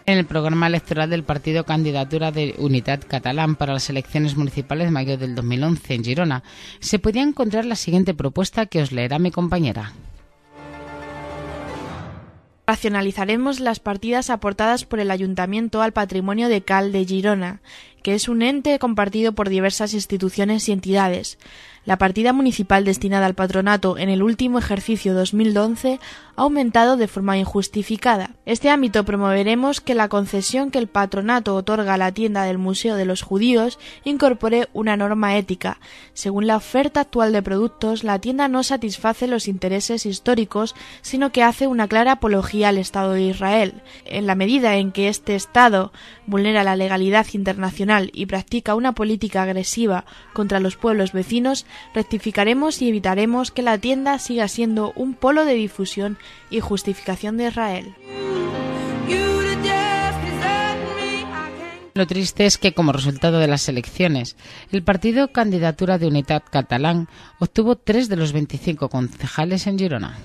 En 0.06 0.18
el 0.18 0.26
programa 0.26 0.68
electoral 0.68 1.10
del 1.10 1.24
partido 1.24 1.64
Candidatura 1.64 2.32
de 2.32 2.56
Unidad 2.58 3.02
Catalán 3.08 3.56
para 3.56 3.74
las 3.74 3.90
elecciones 3.90 4.36
municipales 4.36 4.88
de 4.88 4.92
mayo 4.92 5.18
del 5.18 5.34
2011 5.34 5.94
en 5.94 6.04
Girona, 6.04 6.44
se 6.80 7.00
podía 7.00 7.24
encontrar 7.24 7.64
la 7.64 7.78
siguiente 7.78 8.14
propuesta 8.14 8.66
que 8.66 8.82
os 8.82 8.92
leerá 8.92 9.18
mi 9.18 9.32
compañera. 9.32 9.94
Racionalizaremos 12.68 13.60
las 13.60 13.80
partidas 13.80 14.30
aportadas 14.30 14.86
por 14.86 15.00
el 15.00 15.12
Ayuntamiento 15.12 15.82
al 15.82 15.94
patrimonio 15.94 16.48
de 16.48 16.62
Cal 16.62 16.92
de 16.92 17.06
Girona, 17.06 17.62
que 18.04 18.14
es 18.14 18.28
un 18.28 18.42
ente 18.42 18.80
compartido 18.80 19.34
por 19.34 19.50
diversas 19.50 19.94
instituciones 19.94 20.68
y 20.70 20.74
entidades. 20.74 21.38
La 21.86 21.98
partida 21.98 22.32
municipal 22.32 22.86
destinada 22.86 23.26
al 23.26 23.34
patronato 23.34 23.98
en 23.98 24.08
el 24.10 24.24
último 24.24 24.58
ejercicio 24.58 25.14
2011 25.14 26.00
ha 26.36 26.42
aumentado 26.42 26.98
de 26.98 27.08
forma 27.08 27.38
injustificada. 27.38 28.32
Este 28.46 28.70
ámbito 28.70 29.04
promoveremos 29.06 29.82
que 29.82 29.94
la 29.94 30.10
concesión 30.10 30.72
que 30.72 30.80
el 30.80 30.88
patronato 30.88 31.56
otorga 31.56 31.94
a 31.94 31.98
la 31.98 32.12
tienda 32.12 32.44
del 32.44 32.58
Museo 32.58 32.96
de 32.96 33.06
los 33.06 33.22
Judíos 33.22 33.80
incorpore 34.04 34.68
una 34.74 34.98
norma 34.98 35.38
ética. 35.38 35.80
Según 36.14 36.48
la 36.48 36.58
oferta 36.58 37.02
actual 37.02 37.34
de 37.34 37.42
productos, 37.42 38.04
la 38.04 38.20
tienda 38.20 38.48
no 38.48 38.64
satisface 38.64 39.28
los 39.28 39.48
intereses 39.48 40.06
históricos, 40.06 40.76
sino 41.02 41.32
que 41.32 41.44
hace 41.44 41.68
una 41.68 41.88
clara 41.88 42.14
apología 42.14 42.70
al 42.70 42.78
Estado 42.78 43.14
de 43.14 43.24
Israel. 43.24 43.82
En 44.06 44.26
la 44.26 44.36
medida 44.36 44.76
en 44.78 44.92
que 44.92 45.10
este 45.10 45.36
Estado 45.36 45.94
vulnera 46.26 46.64
la 46.64 46.76
legalidad 46.76 47.28
internacional 47.34 48.10
y 48.14 48.26
practica 48.26 48.76
una 48.76 48.94
política 48.94 49.44
agresiva 49.44 50.06
contra 50.34 50.60
los 50.60 50.78
pueblos 50.78 51.14
vecinos, 51.14 51.66
rectificaremos 51.94 52.82
y 52.82 52.90
evitaremos 52.90 53.52
que 53.52 53.62
la 53.62 53.78
tienda 53.78 54.18
siga 54.20 54.48
siendo 54.48 54.94
un 54.96 55.14
polo 55.14 55.46
de 55.46 55.54
difusión 55.54 56.18
y 56.50 56.60
justificación 56.60 57.38
de 57.38 57.48
Israel. 57.48 57.96
Lo 61.96 62.08
triste 62.08 62.46
es 62.46 62.58
que, 62.58 62.74
como 62.74 62.92
resultado 62.92 63.38
de 63.38 63.48
las 63.48 63.70
elecciones, 63.70 64.36
el 64.72 64.82
partido 64.82 65.32
Candidatura 65.32 66.00
de 66.00 66.08
Unidad 66.08 66.44
Catalán 66.50 67.08
obtuvo 67.40 67.76
tres 67.76 68.10
de 68.10 68.16
los 68.16 68.34
25 68.34 68.90
concejales 68.90 69.68
en 69.68 69.78
Girona. 69.78 70.18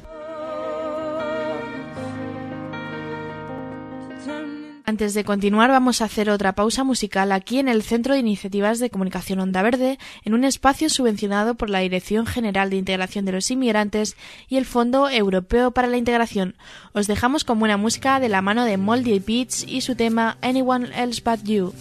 Antes 4.89 5.13
de 5.13 5.23
continuar 5.23 5.69
vamos 5.69 6.01
a 6.01 6.07
hacer 6.07 6.31
otra 6.31 6.55
pausa 6.55 6.83
musical 6.83 7.31
aquí 7.33 7.59
en 7.59 7.69
el 7.69 7.83
Centro 7.83 8.15
de 8.15 8.21
Iniciativas 8.21 8.79
de 8.79 8.89
Comunicación 8.89 9.39
Onda 9.39 9.61
Verde, 9.61 9.99
en 10.25 10.33
un 10.33 10.45
espacio 10.45 10.89
subvencionado 10.89 11.57
por 11.57 11.69
la 11.69 11.81
Dirección 11.81 12.25
General 12.25 12.71
de 12.71 12.77
Integración 12.77 13.27
de 13.27 13.33
los 13.33 13.51
Inmigrantes 13.51 14.17
y 14.49 14.57
el 14.57 14.65
Fondo 14.65 15.11
Europeo 15.11 15.73
para 15.73 15.89
la 15.89 15.99
Integración. 15.99 16.55
Os 16.95 17.07
dejamos 17.07 17.45
con 17.45 17.59
buena 17.59 17.77
música 17.77 18.19
de 18.19 18.31
la 18.31 18.41
mano 18.41 18.65
de 18.65 18.79
Moldy 18.79 19.19
Beats 19.19 19.63
y 19.69 19.83
su 19.83 19.95
tema 19.95 20.39
Anyone 20.41 20.89
Else 20.97 21.21
But 21.23 21.45
You. 21.45 21.75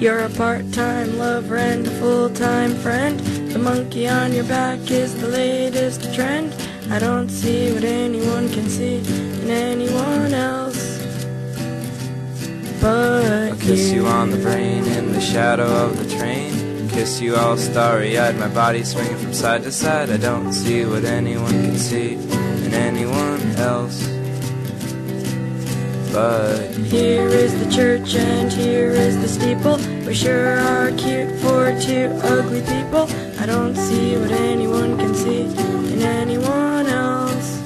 You're 0.00 0.20
a 0.20 0.30
part-time 0.30 1.18
lover 1.18 1.56
and 1.56 1.86
a 1.86 1.90
full-time 1.90 2.74
friend. 2.76 3.20
The 3.52 3.58
monkey 3.58 4.08
on 4.08 4.32
your 4.32 4.44
back 4.44 4.90
is 4.90 5.14
the 5.20 5.28
latest 5.28 6.14
trend. 6.14 6.54
I 6.90 6.98
don't 6.98 7.28
see 7.28 7.70
what 7.70 7.84
anyone 7.84 8.48
can 8.48 8.66
see 8.70 8.96
in 9.42 9.50
anyone 9.50 10.32
else. 10.32 10.98
But 12.80 13.50
I'll 13.52 13.56
kiss 13.56 13.90
you 13.90 14.04
you. 14.04 14.06
on 14.06 14.30
the 14.30 14.38
brain 14.38 14.86
in 14.86 15.12
the 15.12 15.20
shadow 15.20 15.66
of 15.66 15.98
the 15.98 16.16
train. 16.16 16.88
Kiss 16.88 17.20
you 17.20 17.36
all 17.36 17.58
starry 17.58 18.18
eyed, 18.18 18.38
my 18.38 18.48
body 18.48 18.82
swinging 18.82 19.18
from 19.18 19.34
side 19.34 19.64
to 19.64 19.70
side. 19.70 20.08
I 20.08 20.16
don't 20.16 20.54
see 20.54 20.86
what 20.86 21.04
anyone 21.04 21.50
can 21.50 21.76
see 21.76 22.14
in 22.14 22.72
anyone 22.72 23.42
else. 23.56 24.19
But 26.12 26.74
Here 26.74 27.28
is 27.28 27.52
the 27.64 27.70
church 27.70 28.16
and 28.16 28.52
here 28.52 28.90
is 28.90 29.20
the 29.20 29.28
steeple. 29.28 29.76
We 30.04 30.12
sure 30.12 30.58
are 30.58 30.90
cute 30.92 31.30
for 31.38 31.70
two 31.80 32.10
ugly 32.24 32.62
people. 32.62 33.08
I 33.38 33.46
don't 33.46 33.76
see 33.76 34.16
what 34.16 34.32
anyone 34.32 34.98
can 34.98 35.14
see 35.14 35.42
in 35.42 36.02
anyone 36.02 36.86
else. 36.86 37.58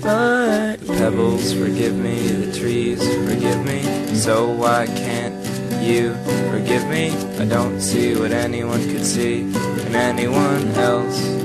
But 0.00 0.78
pebbles 0.86 1.52
forgive 1.52 1.96
me, 1.96 2.16
the 2.28 2.58
trees 2.58 3.06
forgive 3.28 3.62
me. 3.64 3.82
So 4.14 4.50
why 4.50 4.86
can't 4.86 5.34
you 5.82 6.14
forgive 6.50 6.86
me? 6.88 7.10
I 7.38 7.44
don't 7.44 7.78
see 7.80 8.14
what 8.18 8.32
anyone 8.32 8.80
could 8.88 9.04
see 9.04 9.42
in 9.42 9.94
anyone 9.94 10.68
else. 10.76 11.39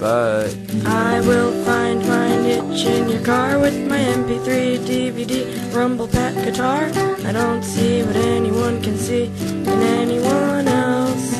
But 0.00 0.56
I 0.86 1.20
will 1.20 1.52
find 1.66 2.00
my 2.08 2.34
niche 2.40 2.86
in 2.86 3.10
your 3.10 3.22
car 3.22 3.58
with 3.58 3.76
my 3.86 3.98
MP3, 3.98 4.78
DVD, 4.78 5.74
rumble 5.74 6.08
pack 6.08 6.34
guitar. 6.36 6.84
I 7.26 7.32
don't 7.32 7.62
see 7.62 8.02
what 8.02 8.16
anyone 8.16 8.80
can 8.80 8.96
see 8.96 9.24
in 9.24 9.68
anyone 9.68 10.68
else. 10.68 11.36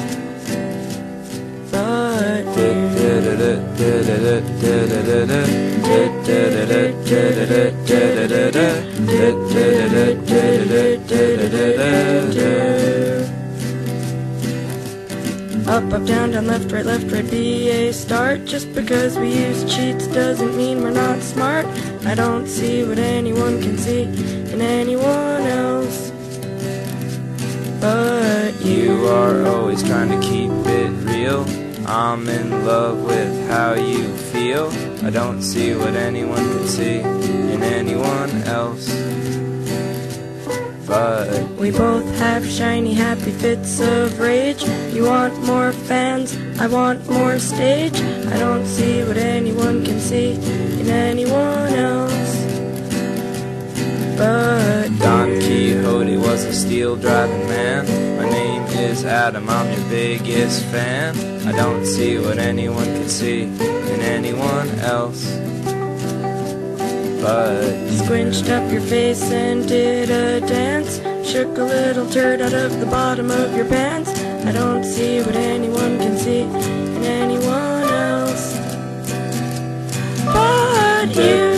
But 1.70 2.44
you. 12.34 12.79
Up, 15.70 15.84
up, 15.92 16.04
down, 16.04 16.32
down, 16.32 16.48
left, 16.48 16.72
right, 16.72 16.84
left, 16.84 17.12
right, 17.12 17.30
be 17.30 17.70
a 17.70 17.92
start. 17.92 18.44
Just 18.44 18.74
because 18.74 19.16
we 19.16 19.32
use 19.32 19.62
cheats 19.72 20.08
doesn't 20.08 20.56
mean 20.56 20.82
we're 20.82 20.90
not 20.90 21.22
smart. 21.22 21.64
I 22.04 22.16
don't 22.16 22.48
see 22.48 22.82
what 22.82 22.98
anyone 22.98 23.62
can 23.62 23.78
see 23.78 24.02
in 24.02 24.60
anyone 24.60 25.42
else. 25.46 26.10
But 27.80 28.60
You 28.64 29.06
are 29.06 29.46
always 29.46 29.84
trying 29.84 30.10
to 30.10 30.18
keep 30.26 30.50
it 30.50 30.90
real. 31.08 31.46
I'm 31.86 32.28
in 32.28 32.66
love 32.66 33.04
with 33.04 33.48
how 33.48 33.74
you 33.74 34.08
feel. 34.32 34.72
I 35.06 35.10
don't 35.10 35.40
see 35.40 35.76
what 35.76 35.94
anyone 35.94 36.44
can 36.52 36.66
see 36.66 36.98
in 36.98 37.62
anyone 37.62 38.42
else. 38.42 38.90
We 40.90 41.70
both 41.70 42.18
have 42.18 42.44
shiny, 42.44 42.94
happy 42.94 43.30
fits 43.30 43.78
of 43.78 44.18
rage. 44.18 44.64
You 44.92 45.04
want 45.04 45.40
more 45.44 45.70
fans, 45.70 46.36
I 46.58 46.66
want 46.66 47.08
more 47.08 47.38
stage. 47.38 47.94
I 47.94 48.36
don't 48.36 48.66
see 48.66 49.04
what 49.04 49.16
anyone 49.16 49.84
can 49.84 50.00
see 50.00 50.32
in 50.80 50.88
anyone 50.88 51.72
else. 51.74 52.44
But 54.18 54.88
Don 54.98 55.28
Quixote 55.38 56.16
was 56.16 56.42
a 56.44 56.52
steel 56.52 56.96
driving 56.96 57.46
man. 57.46 57.86
My 58.16 58.28
name 58.28 58.64
is 58.64 59.04
Adam, 59.04 59.48
I'm 59.48 59.72
your 59.72 59.88
biggest 59.90 60.64
fan. 60.72 61.16
I 61.46 61.52
don't 61.52 61.86
see 61.86 62.18
what 62.18 62.38
anyone 62.38 62.86
can 62.86 63.08
see 63.08 63.42
in 63.42 64.00
anyone 64.00 64.68
else. 64.80 65.24
But 67.20 67.90
squinched 67.90 68.48
up 68.48 68.72
your 68.72 68.80
face 68.80 69.22
and 69.30 69.68
did 69.68 70.10
a 70.10 70.40
dance. 70.40 71.00
Shook 71.28 71.58
a 71.58 71.64
little 71.64 72.08
turd 72.08 72.40
out 72.40 72.54
of 72.54 72.80
the 72.80 72.86
bottom 72.86 73.30
of 73.30 73.54
your 73.54 73.66
pants. 73.66 74.10
I 74.46 74.52
don't 74.52 74.82
see 74.84 75.20
what 75.20 75.36
anyone 75.36 75.98
can 75.98 76.16
see 76.16 76.40
in 76.40 77.04
anyone 77.04 77.82
else. 77.82 78.56
But 80.24 81.14
you. 81.14 81.50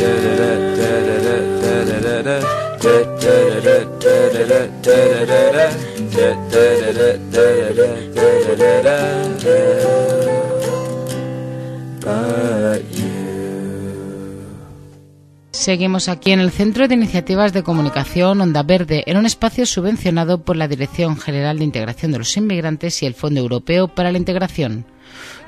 Seguimos 15.62 16.09
aquí 16.09 16.33
en 16.33 16.40
el 16.40 16.51
Centro 16.51 16.88
de 16.88 16.96
Iniciativas 16.96 17.53
de 17.53 17.62
Comunicación 17.62 18.40
Onda 18.40 18.64
Verde, 18.64 19.05
en 19.07 19.16
un 19.16 19.27
espacio 19.27 19.64
subvencionado 19.64 20.42
por 20.42 20.57
la 20.57 20.66
Dirección 20.66 21.16
General 21.16 21.57
de 21.57 21.64
Integración 21.64 22.11
de 22.11 22.18
los 22.18 22.37
Inmigrantes 22.37 23.01
y 23.01 23.07
el 23.07 23.14
Fondo 23.14 23.38
Europeo 23.38 23.87
para 23.87 24.11
la 24.11 24.18
Integración. 24.18 24.85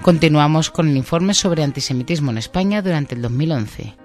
Continuamos 0.03 0.71
con 0.71 0.89
el 0.89 0.97
informe 0.97 1.35
sobre 1.35 1.65
antisemitismo 1.65 2.31
en 2.31 2.39
España 2.39 2.81
durante 2.81 3.17
el 3.17 3.23
2011. 3.23 4.04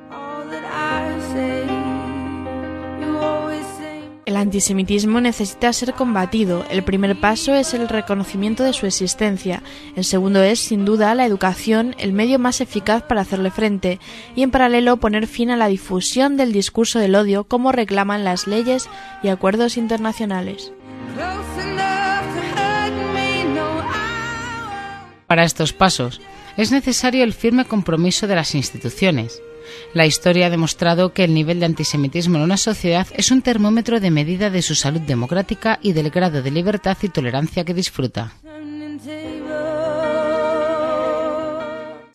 Antisemitismo 4.40 5.22
necesita 5.22 5.72
ser 5.74 5.94
combatido. 5.94 6.66
El 6.70 6.84
primer 6.84 7.20
paso 7.20 7.54
es 7.54 7.74
el 7.74 7.88
reconocimiento 7.88 8.64
de 8.64 8.74
su 8.74 8.86
existencia. 8.86 9.64
El 9.96 10.04
segundo 10.04 10.42
es, 10.42 10.60
sin 10.60 10.86
duda, 10.86 11.16
la 11.16 11.26
educación, 11.26 11.96
el 11.98 12.14
medio 12.14 12.40
más 12.40 12.62
eficaz 12.62 13.04
para 13.04 13.22
hacerle 13.22 13.52
frente, 13.52 14.00
y 14.36 14.44
en 14.44 14.52
paralelo 14.52 14.98
poner 14.98 15.28
fin 15.28 15.52
a 15.52 15.58
la 15.58 15.68
difusión 15.68 16.38
del 16.38 16.52
discurso 16.52 17.00
del 17.00 17.16
odio 17.16 17.44
como 17.44 17.72
reclaman 17.72 18.24
las 18.24 18.48
leyes 18.48 18.90
y 19.24 19.30
acuerdos 19.30 19.78
internacionales. 19.78 20.72
Para 25.28 25.44
estos 25.44 25.74
pasos 25.74 26.22
es 26.58 26.72
necesario 26.72 27.24
el 27.24 27.34
firme 27.34 27.66
compromiso 27.66 28.28
de 28.28 28.36
las 28.36 28.56
instituciones. 28.56 29.42
La 29.94 30.06
historia 30.06 30.48
ha 30.48 30.50
demostrado 30.50 31.14
que 31.14 31.24
el 31.24 31.34
nivel 31.34 31.60
de 31.60 31.66
antisemitismo 31.66 32.38
en 32.38 32.44
una 32.44 32.58
sociedad 32.58 33.08
es 33.16 33.32
un 33.32 33.42
termómetro 33.42 34.00
de 34.00 34.12
medida 34.12 34.50
de 34.50 34.62
su 34.62 34.76
salud 34.76 35.02
democrática 35.02 35.80
y 35.82 35.94
del 35.94 36.10
grado 36.10 36.42
de 36.42 36.52
libertad 36.52 36.98
y 37.02 37.10
tolerancia 37.10 37.64
que 37.64 37.74
disfruta. 37.74 38.34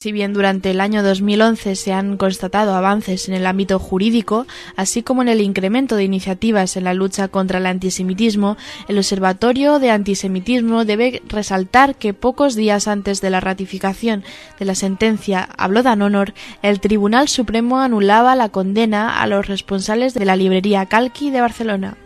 Si 0.04 0.12
bien 0.12 0.34
durante 0.34 0.70
el 0.70 0.82
año 0.82 1.02
2011 1.02 1.76
se 1.76 1.94
han 1.94 2.18
constatado 2.18 2.74
avances 2.74 3.26
en 3.26 3.34
el 3.34 3.46
ámbito 3.46 3.78
jurídico, 3.78 4.46
así 4.76 5.02
como 5.02 5.22
en 5.22 5.28
el 5.28 5.40
incremento 5.40 5.96
de 5.96 6.04
iniciativas 6.04 6.76
en 6.76 6.84
la 6.84 6.92
lucha 6.92 7.28
contra 7.28 7.56
el 7.56 7.64
antisemitismo, 7.64 8.58
el 8.86 8.98
Observatorio 8.98 9.78
de 9.78 9.90
Antisemitismo 9.90 10.84
debe 10.84 11.22
resaltar 11.26 11.94
que 11.94 12.12
pocos 12.12 12.54
días 12.54 12.86
antes 12.86 13.22
de 13.22 13.30
la 13.30 13.40
ratificación 13.40 14.24
de 14.58 14.66
la 14.66 14.74
sentencia 14.74 15.48
and 15.56 16.02
Honor, 16.02 16.34
el 16.60 16.80
Tribunal 16.80 17.28
Supremo 17.28 17.78
anulaba 17.78 18.36
la 18.36 18.50
condena 18.50 19.22
a 19.22 19.26
los 19.26 19.46
responsables 19.46 20.12
de 20.12 20.26
la 20.26 20.36
librería 20.36 20.84
Calqui 20.84 21.30
de 21.30 21.40
Barcelona. 21.40 21.96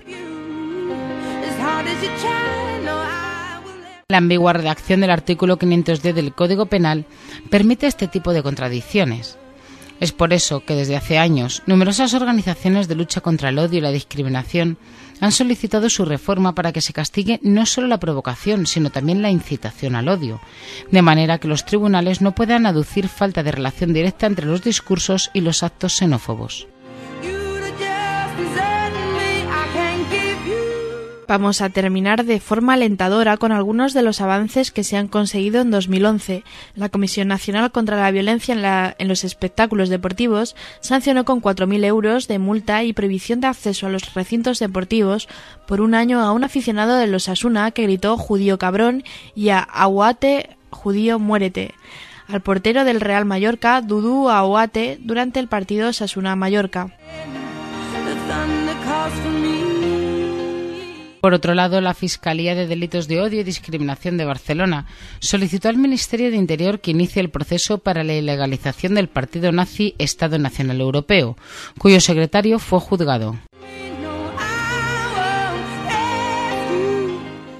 La 4.11 4.17
ambigua 4.17 4.55
redacción 4.55 5.03
del 5.03 5.11
artículo 5.11 5.59
510 5.59 6.15
del 6.15 6.33
Código 6.33 6.65
Penal 6.65 7.05
permite 7.51 7.87
este 7.87 8.09
tipo 8.09 8.33
de 8.33 8.43
contradicciones. 8.43 9.37
Es 10.01 10.13
por 10.13 10.33
eso 10.33 10.65
que 10.65 10.75
desde 10.75 10.97
hace 10.97 11.19
años 11.19 11.63
numerosas 11.67 12.15
organizaciones 12.15 12.89
de 12.89 12.95
lucha 12.95 13.21
contra 13.21 13.51
el 13.51 13.59
odio 13.59 13.81
y 13.81 13.83
la 13.83 13.91
discriminación 13.91 14.79
han 15.21 15.31
solicitado 15.31 15.91
su 15.91 16.07
reforma 16.07 16.55
para 16.55 16.73
que 16.73 16.81
se 16.81 16.95
castigue 16.95 17.39
no 17.43 17.67
solo 17.67 17.87
la 17.87 18.01
provocación, 18.01 18.67
sino 18.67 18.89
también 18.89 19.21
la 19.21 19.31
incitación 19.31 19.95
al 19.95 20.09
odio, 20.09 20.41
de 20.91 21.03
manera 21.03 21.37
que 21.37 21.49
los 21.49 21.67
tribunales 21.67 22.23
no 22.23 22.35
puedan 22.35 22.65
aducir 22.65 23.09
falta 23.09 23.43
de 23.43 23.53
relación 23.53 23.93
directa 23.93 24.25
entre 24.25 24.47
los 24.47 24.63
discursos 24.63 25.31
y 25.35 25.43
los 25.43 25.63
actos 25.63 25.93
xenófobos. 25.99 26.67
Vamos 31.29 31.61
a 31.61 31.69
terminar 31.69 32.25
de 32.25 32.41
forma 32.41 32.73
alentadora 32.73 33.37
con 33.37 33.53
algunos 33.53 33.93
de 33.93 34.01
los 34.03 34.23
avances 34.23 34.71
que 34.71 34.83
se 34.83 34.97
han 34.97 35.09
conseguido 35.09 35.61
en 35.61 35.71
2011. 35.71 36.43
La 36.75 36.89
Comisión 36.89 37.29
Nacional 37.29 37.71
contra 37.71 38.01
la 38.01 38.11
Violencia 38.11 38.55
en, 38.55 38.63
la- 38.63 38.97
en 38.99 39.09
los 39.09 39.25
Espectáculos 39.25 39.91
Deportivos 39.91 40.57
sancionó 40.81 41.27
con 41.27 41.43
4.000 41.43 41.85
euros 41.85 42.29
de 42.29 42.39
multa 42.39 42.83
y 42.83 42.95
prohibición 42.95 43.41
de 43.41 43.49
acceso 43.49 43.87
a 43.87 43.91
los 43.91 44.15
recintos 44.15 44.59
deportivos 44.59 45.29
por 45.67 45.83
un 45.83 45.95
año 45.95 46.21
a 46.21 46.33
un 46.33 46.45
aficionado 46.45 46.97
de 46.97 47.07
los 47.07 47.29
Asuna 47.29 47.71
que 47.73 47.83
gritó 47.83 48.17
judío 48.17 48.57
cabrón 48.59 49.05
y 49.35 49.51
a 49.51 49.59
Aguate 49.59 50.57
judío 50.71 51.19
muérete 51.19 51.75
al 52.27 52.41
portero 52.41 52.85
del 52.85 53.01
Real 53.01 53.25
Mallorca, 53.25 53.81
Dudu 53.83 54.29
Aguate, 54.31 54.99
durante 55.01 55.41
el 55.41 55.49
partido 55.49 55.93
Sasuna-Mallorca. 55.95 56.91
Por 61.21 61.35
otro 61.35 61.55
lado, 61.55 61.81
la 61.81 61.95
Fiscalía 61.95 62.55
de 62.55 62.67
Delitos 62.67 63.09
de 63.09 63.21
Odio 63.21 63.41
y 63.41 63.45
Discriminación 63.45 64.17
de 64.17 64.25
Barcelona 64.25 64.87
solicitó 65.19 65.69
al 65.69 65.77
Ministerio 65.77 66.31
de 66.31 66.37
Interior 66.37 66.81
que 66.81 66.93
inicie 66.93 67.21
el 67.21 67.31
proceso 67.31 67.79
para 67.79 68.05
la 68.05 68.15
ilegalización 68.15 68.95
del 68.95 69.09
partido 69.09 69.51
nazi 69.51 69.95
Estado 69.99 70.39
Nacional 70.39 70.81
Europeo, 70.81 71.37
cuyo 71.79 72.01
secretario 72.01 72.59
fue 72.59 72.79
juzgado. 72.81 73.37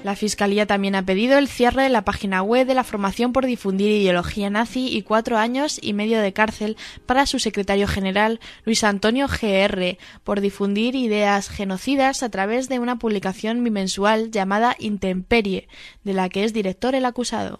La 0.09 0.15
Fiscalía 0.15 0.65
también 0.65 0.95
ha 0.95 1.05
pedido 1.05 1.37
el 1.37 1.47
cierre 1.47 1.83
de 1.83 1.89
la 1.89 2.03
página 2.03 2.41
web 2.41 2.65
de 2.65 2.73
la 2.73 2.83
formación 2.83 3.31
por 3.31 3.45
difundir 3.45 3.91
ideología 3.91 4.49
nazi 4.49 4.87
y 4.87 5.03
cuatro 5.03 5.37
años 5.37 5.79
y 5.79 5.93
medio 5.93 6.19
de 6.19 6.33
cárcel 6.33 6.77
para 7.05 7.27
su 7.27 7.37
secretario 7.37 7.87
general, 7.87 8.39
Luis 8.65 8.83
Antonio 8.83 9.27
GR, 9.27 9.99
por 10.23 10.41
difundir 10.41 10.95
ideas 10.95 11.47
genocidas 11.47 12.23
a 12.23 12.29
través 12.29 12.69
de 12.69 12.79
una 12.79 12.97
publicación 12.97 13.63
bimensual 13.63 14.31
llamada 14.31 14.75
Intemperie, 14.79 15.67
de 16.03 16.13
la 16.13 16.27
que 16.27 16.43
es 16.43 16.53
director 16.53 16.95
el 16.95 17.05
acusado. 17.05 17.59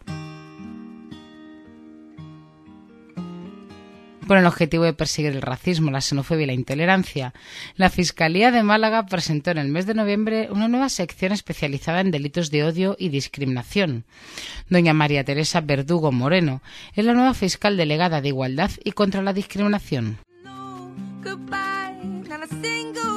Con 4.29 4.37
el 4.37 4.45
objetivo 4.45 4.83
de 4.83 4.93
perseguir 4.93 5.31
el 5.31 5.41
racismo, 5.41 5.89
la 5.89 6.01
xenofobia 6.01 6.43
y 6.43 6.45
la 6.45 6.53
intolerancia, 6.53 7.33
la 7.77 7.89
Fiscalía 7.89 8.51
de 8.51 8.61
Málaga 8.61 9.07
presentó 9.07 9.49
en 9.49 9.57
el 9.57 9.69
mes 9.69 9.87
de 9.87 9.95
noviembre 9.95 10.49
una 10.51 10.67
nueva 10.67 10.89
sección 10.89 11.31
especializada 11.31 12.01
en 12.01 12.11
delitos 12.11 12.51
de 12.51 12.63
odio 12.63 12.95
y 12.99 13.09
discriminación. 13.09 14.05
Doña 14.69 14.93
María 14.93 15.23
Teresa 15.23 15.61
Verdugo 15.61 16.11
Moreno 16.11 16.61
es 16.93 17.05
la 17.05 17.15
nueva 17.15 17.33
fiscal 17.33 17.75
delegada 17.75 18.21
de 18.21 18.27
Igualdad 18.27 18.69
y 18.83 18.91
contra 18.91 19.23
la 19.23 19.33
Discriminación. 19.33 20.19
No, 20.43 20.93
goodbye. 21.23 23.08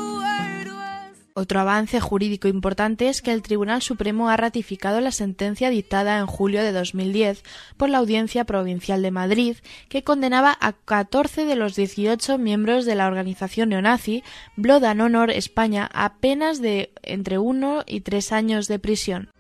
Otro 1.35 1.61
avance 1.61 1.99
jurídico 1.99 2.47
importante 2.47 3.09
es 3.09 3.23
que 3.23 3.33
el 3.33 3.41
Tribunal 3.41 3.81
Supremo 3.81 4.29
ha 4.29 4.37
ratificado 4.37 5.01
la 5.01 5.13
sentencia 5.13 5.71
dictada 5.71 6.19
en 6.19 6.27
julio 6.27 6.63
de 6.63 6.73
2010 6.73 7.43
por 7.79 7.89
la 7.89 7.99
Audiencia 7.99 8.45
Provincial 8.45 9.01
de 9.01 9.11
Madrid, 9.11 9.57
que 9.89 10.05
condenaba 10.05 10.57
a 10.61 10.75
14 10.75 11.47
de 11.47 11.57
los 11.57 11.75
18 11.75 12.37
miembros 12.37 12.85
de 12.85 12.97
la 12.97 13.07
organización 13.07 13.71
neonazi 13.71 14.23
Blood 14.57 14.85
and 14.85 15.01
Honor 15.01 15.31
España 15.31 15.89
a 15.95 16.17
penas 16.17 16.61
de 16.61 16.93
entre 17.03 17.39
1 17.39 17.85
y 17.87 18.03
3 18.03 18.33
años 18.33 18.69
de 18.69 18.79
prisión. 18.79 19.31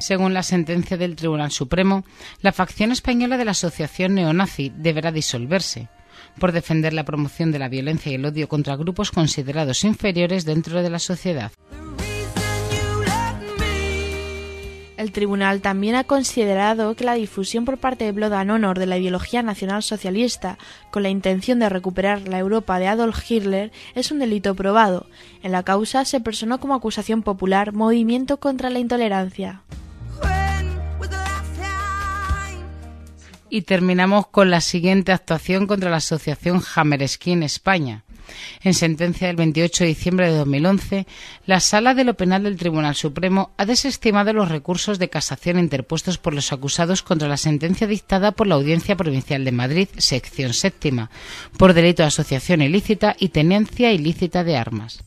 Según 0.00 0.34
la 0.34 0.42
sentencia 0.42 0.96
del 0.96 1.14
Tribunal 1.14 1.52
Supremo, 1.52 2.04
la 2.42 2.52
facción 2.52 2.90
española 2.90 3.38
de 3.38 3.44
la 3.44 3.52
asociación 3.52 4.14
neonazi 4.14 4.72
deberá 4.76 5.12
disolverse. 5.12 5.88
Por 6.38 6.52
defender 6.52 6.92
la 6.92 7.04
promoción 7.04 7.52
de 7.52 7.58
la 7.58 7.68
violencia 7.68 8.12
y 8.12 8.16
el 8.16 8.24
odio 8.24 8.48
contra 8.48 8.76
grupos 8.76 9.10
considerados 9.10 9.84
inferiores 9.84 10.44
dentro 10.44 10.82
de 10.82 10.90
la 10.90 10.98
sociedad. 10.98 11.52
El 14.96 15.12
tribunal 15.12 15.60
también 15.60 15.96
ha 15.96 16.04
considerado 16.04 16.94
que 16.94 17.04
la 17.04 17.14
difusión 17.14 17.64
por 17.64 17.78
parte 17.78 18.04
de 18.04 18.12
Blood 18.12 18.32
and 18.32 18.50
Honor 18.50 18.78
de 18.78 18.86
la 18.86 18.96
ideología 18.96 19.42
nacional 19.42 19.82
socialista 19.82 20.56
con 20.90 21.02
la 21.02 21.10
intención 21.10 21.58
de 21.58 21.68
recuperar 21.68 22.28
la 22.28 22.38
Europa 22.38 22.78
de 22.78 22.86
Adolf 22.86 23.28
Hitler 23.28 23.72
es 23.94 24.12
un 24.12 24.20
delito 24.20 24.54
probado. 24.54 25.06
En 25.42 25.52
la 25.52 25.62
causa 25.62 26.04
se 26.04 26.20
personó 26.20 26.60
como 26.60 26.74
acusación 26.74 27.22
popular 27.22 27.72
Movimiento 27.72 28.38
contra 28.38 28.70
la 28.70 28.78
Intolerancia. 28.78 29.62
Y 33.54 33.62
terminamos 33.62 34.26
con 34.26 34.50
la 34.50 34.60
siguiente 34.60 35.12
actuación 35.12 35.68
contra 35.68 35.88
la 35.88 35.98
Asociación 35.98 36.60
Hammerskin 36.74 37.44
España. 37.44 38.02
En 38.64 38.74
sentencia 38.74 39.28
del 39.28 39.36
28 39.36 39.84
de 39.84 39.88
diciembre 39.90 40.26
de 40.26 40.38
2011, 40.38 41.06
la 41.46 41.60
Sala 41.60 41.94
de 41.94 42.02
lo 42.02 42.14
Penal 42.14 42.42
del 42.42 42.56
Tribunal 42.56 42.96
Supremo 42.96 43.52
ha 43.56 43.64
desestimado 43.64 44.32
los 44.32 44.48
recursos 44.48 44.98
de 44.98 45.08
casación 45.08 45.60
interpuestos 45.60 46.18
por 46.18 46.34
los 46.34 46.52
acusados 46.52 47.04
contra 47.04 47.28
la 47.28 47.36
sentencia 47.36 47.86
dictada 47.86 48.32
por 48.32 48.48
la 48.48 48.56
Audiencia 48.56 48.96
Provincial 48.96 49.44
de 49.44 49.52
Madrid, 49.52 49.88
sección 49.98 50.52
séptima, 50.52 51.12
por 51.56 51.74
delito 51.74 52.02
de 52.02 52.08
asociación 52.08 52.60
ilícita 52.60 53.14
y 53.20 53.28
tenencia 53.28 53.92
ilícita 53.92 54.42
de 54.42 54.56
armas. 54.56 55.04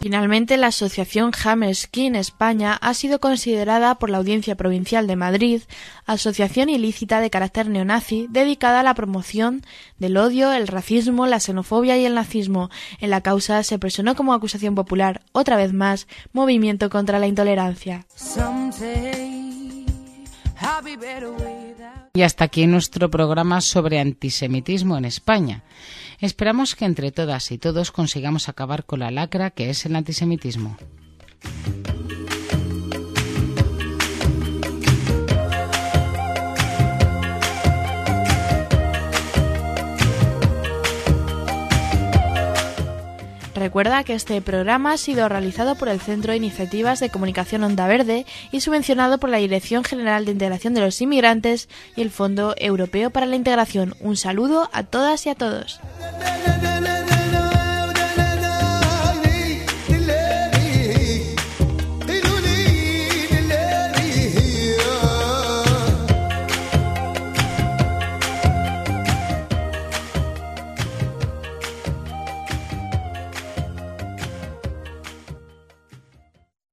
Finalmente, 0.00 0.56
la 0.56 0.68
asociación 0.68 1.32
Hammerskin 1.44 2.14
España 2.14 2.78
ha 2.80 2.94
sido 2.94 3.18
considerada 3.18 3.96
por 3.96 4.10
la 4.10 4.18
Audiencia 4.18 4.54
Provincial 4.56 5.06
de 5.06 5.16
Madrid 5.16 5.62
asociación 6.06 6.68
ilícita 6.68 7.20
de 7.20 7.30
carácter 7.30 7.68
neonazi 7.68 8.26
dedicada 8.30 8.80
a 8.80 8.82
la 8.82 8.94
promoción 8.94 9.62
del 9.98 10.16
odio, 10.16 10.52
el 10.52 10.68
racismo, 10.68 11.26
la 11.26 11.40
xenofobia 11.40 11.96
y 11.98 12.06
el 12.06 12.14
nazismo. 12.14 12.70
En 13.00 13.10
la 13.10 13.22
causa 13.22 13.62
se 13.64 13.78
presionó 13.78 14.14
como 14.14 14.32
acusación 14.32 14.74
popular, 14.74 15.22
otra 15.32 15.56
vez 15.56 15.72
más, 15.72 16.06
movimiento 16.32 16.90
contra 16.90 17.18
la 17.18 17.26
intolerancia. 17.26 18.06
Y 22.14 22.22
hasta 22.22 22.44
aquí 22.44 22.66
nuestro 22.66 23.10
programa 23.10 23.60
sobre 23.60 24.00
antisemitismo 24.00 24.96
en 24.96 25.04
España. 25.04 25.64
Esperamos 26.20 26.74
que 26.74 26.84
entre 26.84 27.12
todas 27.12 27.50
y 27.52 27.58
todos 27.58 27.92
consigamos 27.92 28.48
acabar 28.48 28.84
con 28.84 29.00
la 29.00 29.10
lacra 29.10 29.50
que 29.50 29.70
es 29.70 29.86
el 29.86 29.94
antisemitismo. 29.96 30.76
Recuerda 43.58 44.04
que 44.04 44.14
este 44.14 44.40
programa 44.40 44.92
ha 44.92 44.96
sido 44.96 45.28
realizado 45.28 45.74
por 45.74 45.88
el 45.88 46.00
Centro 46.00 46.30
de 46.30 46.36
Iniciativas 46.36 47.00
de 47.00 47.10
Comunicación 47.10 47.64
Onda 47.64 47.88
Verde 47.88 48.24
y 48.52 48.60
subvencionado 48.60 49.18
por 49.18 49.30
la 49.30 49.38
Dirección 49.38 49.82
General 49.82 50.24
de 50.24 50.32
Integración 50.32 50.74
de 50.74 50.80
los 50.80 51.00
Inmigrantes 51.00 51.68
y 51.96 52.02
el 52.02 52.10
Fondo 52.10 52.54
Europeo 52.56 53.10
para 53.10 53.26
la 53.26 53.36
Integración. 53.36 53.94
Un 54.00 54.16
saludo 54.16 54.70
a 54.72 54.84
todas 54.84 55.26
y 55.26 55.30
a 55.30 55.34
todos. 55.34 55.80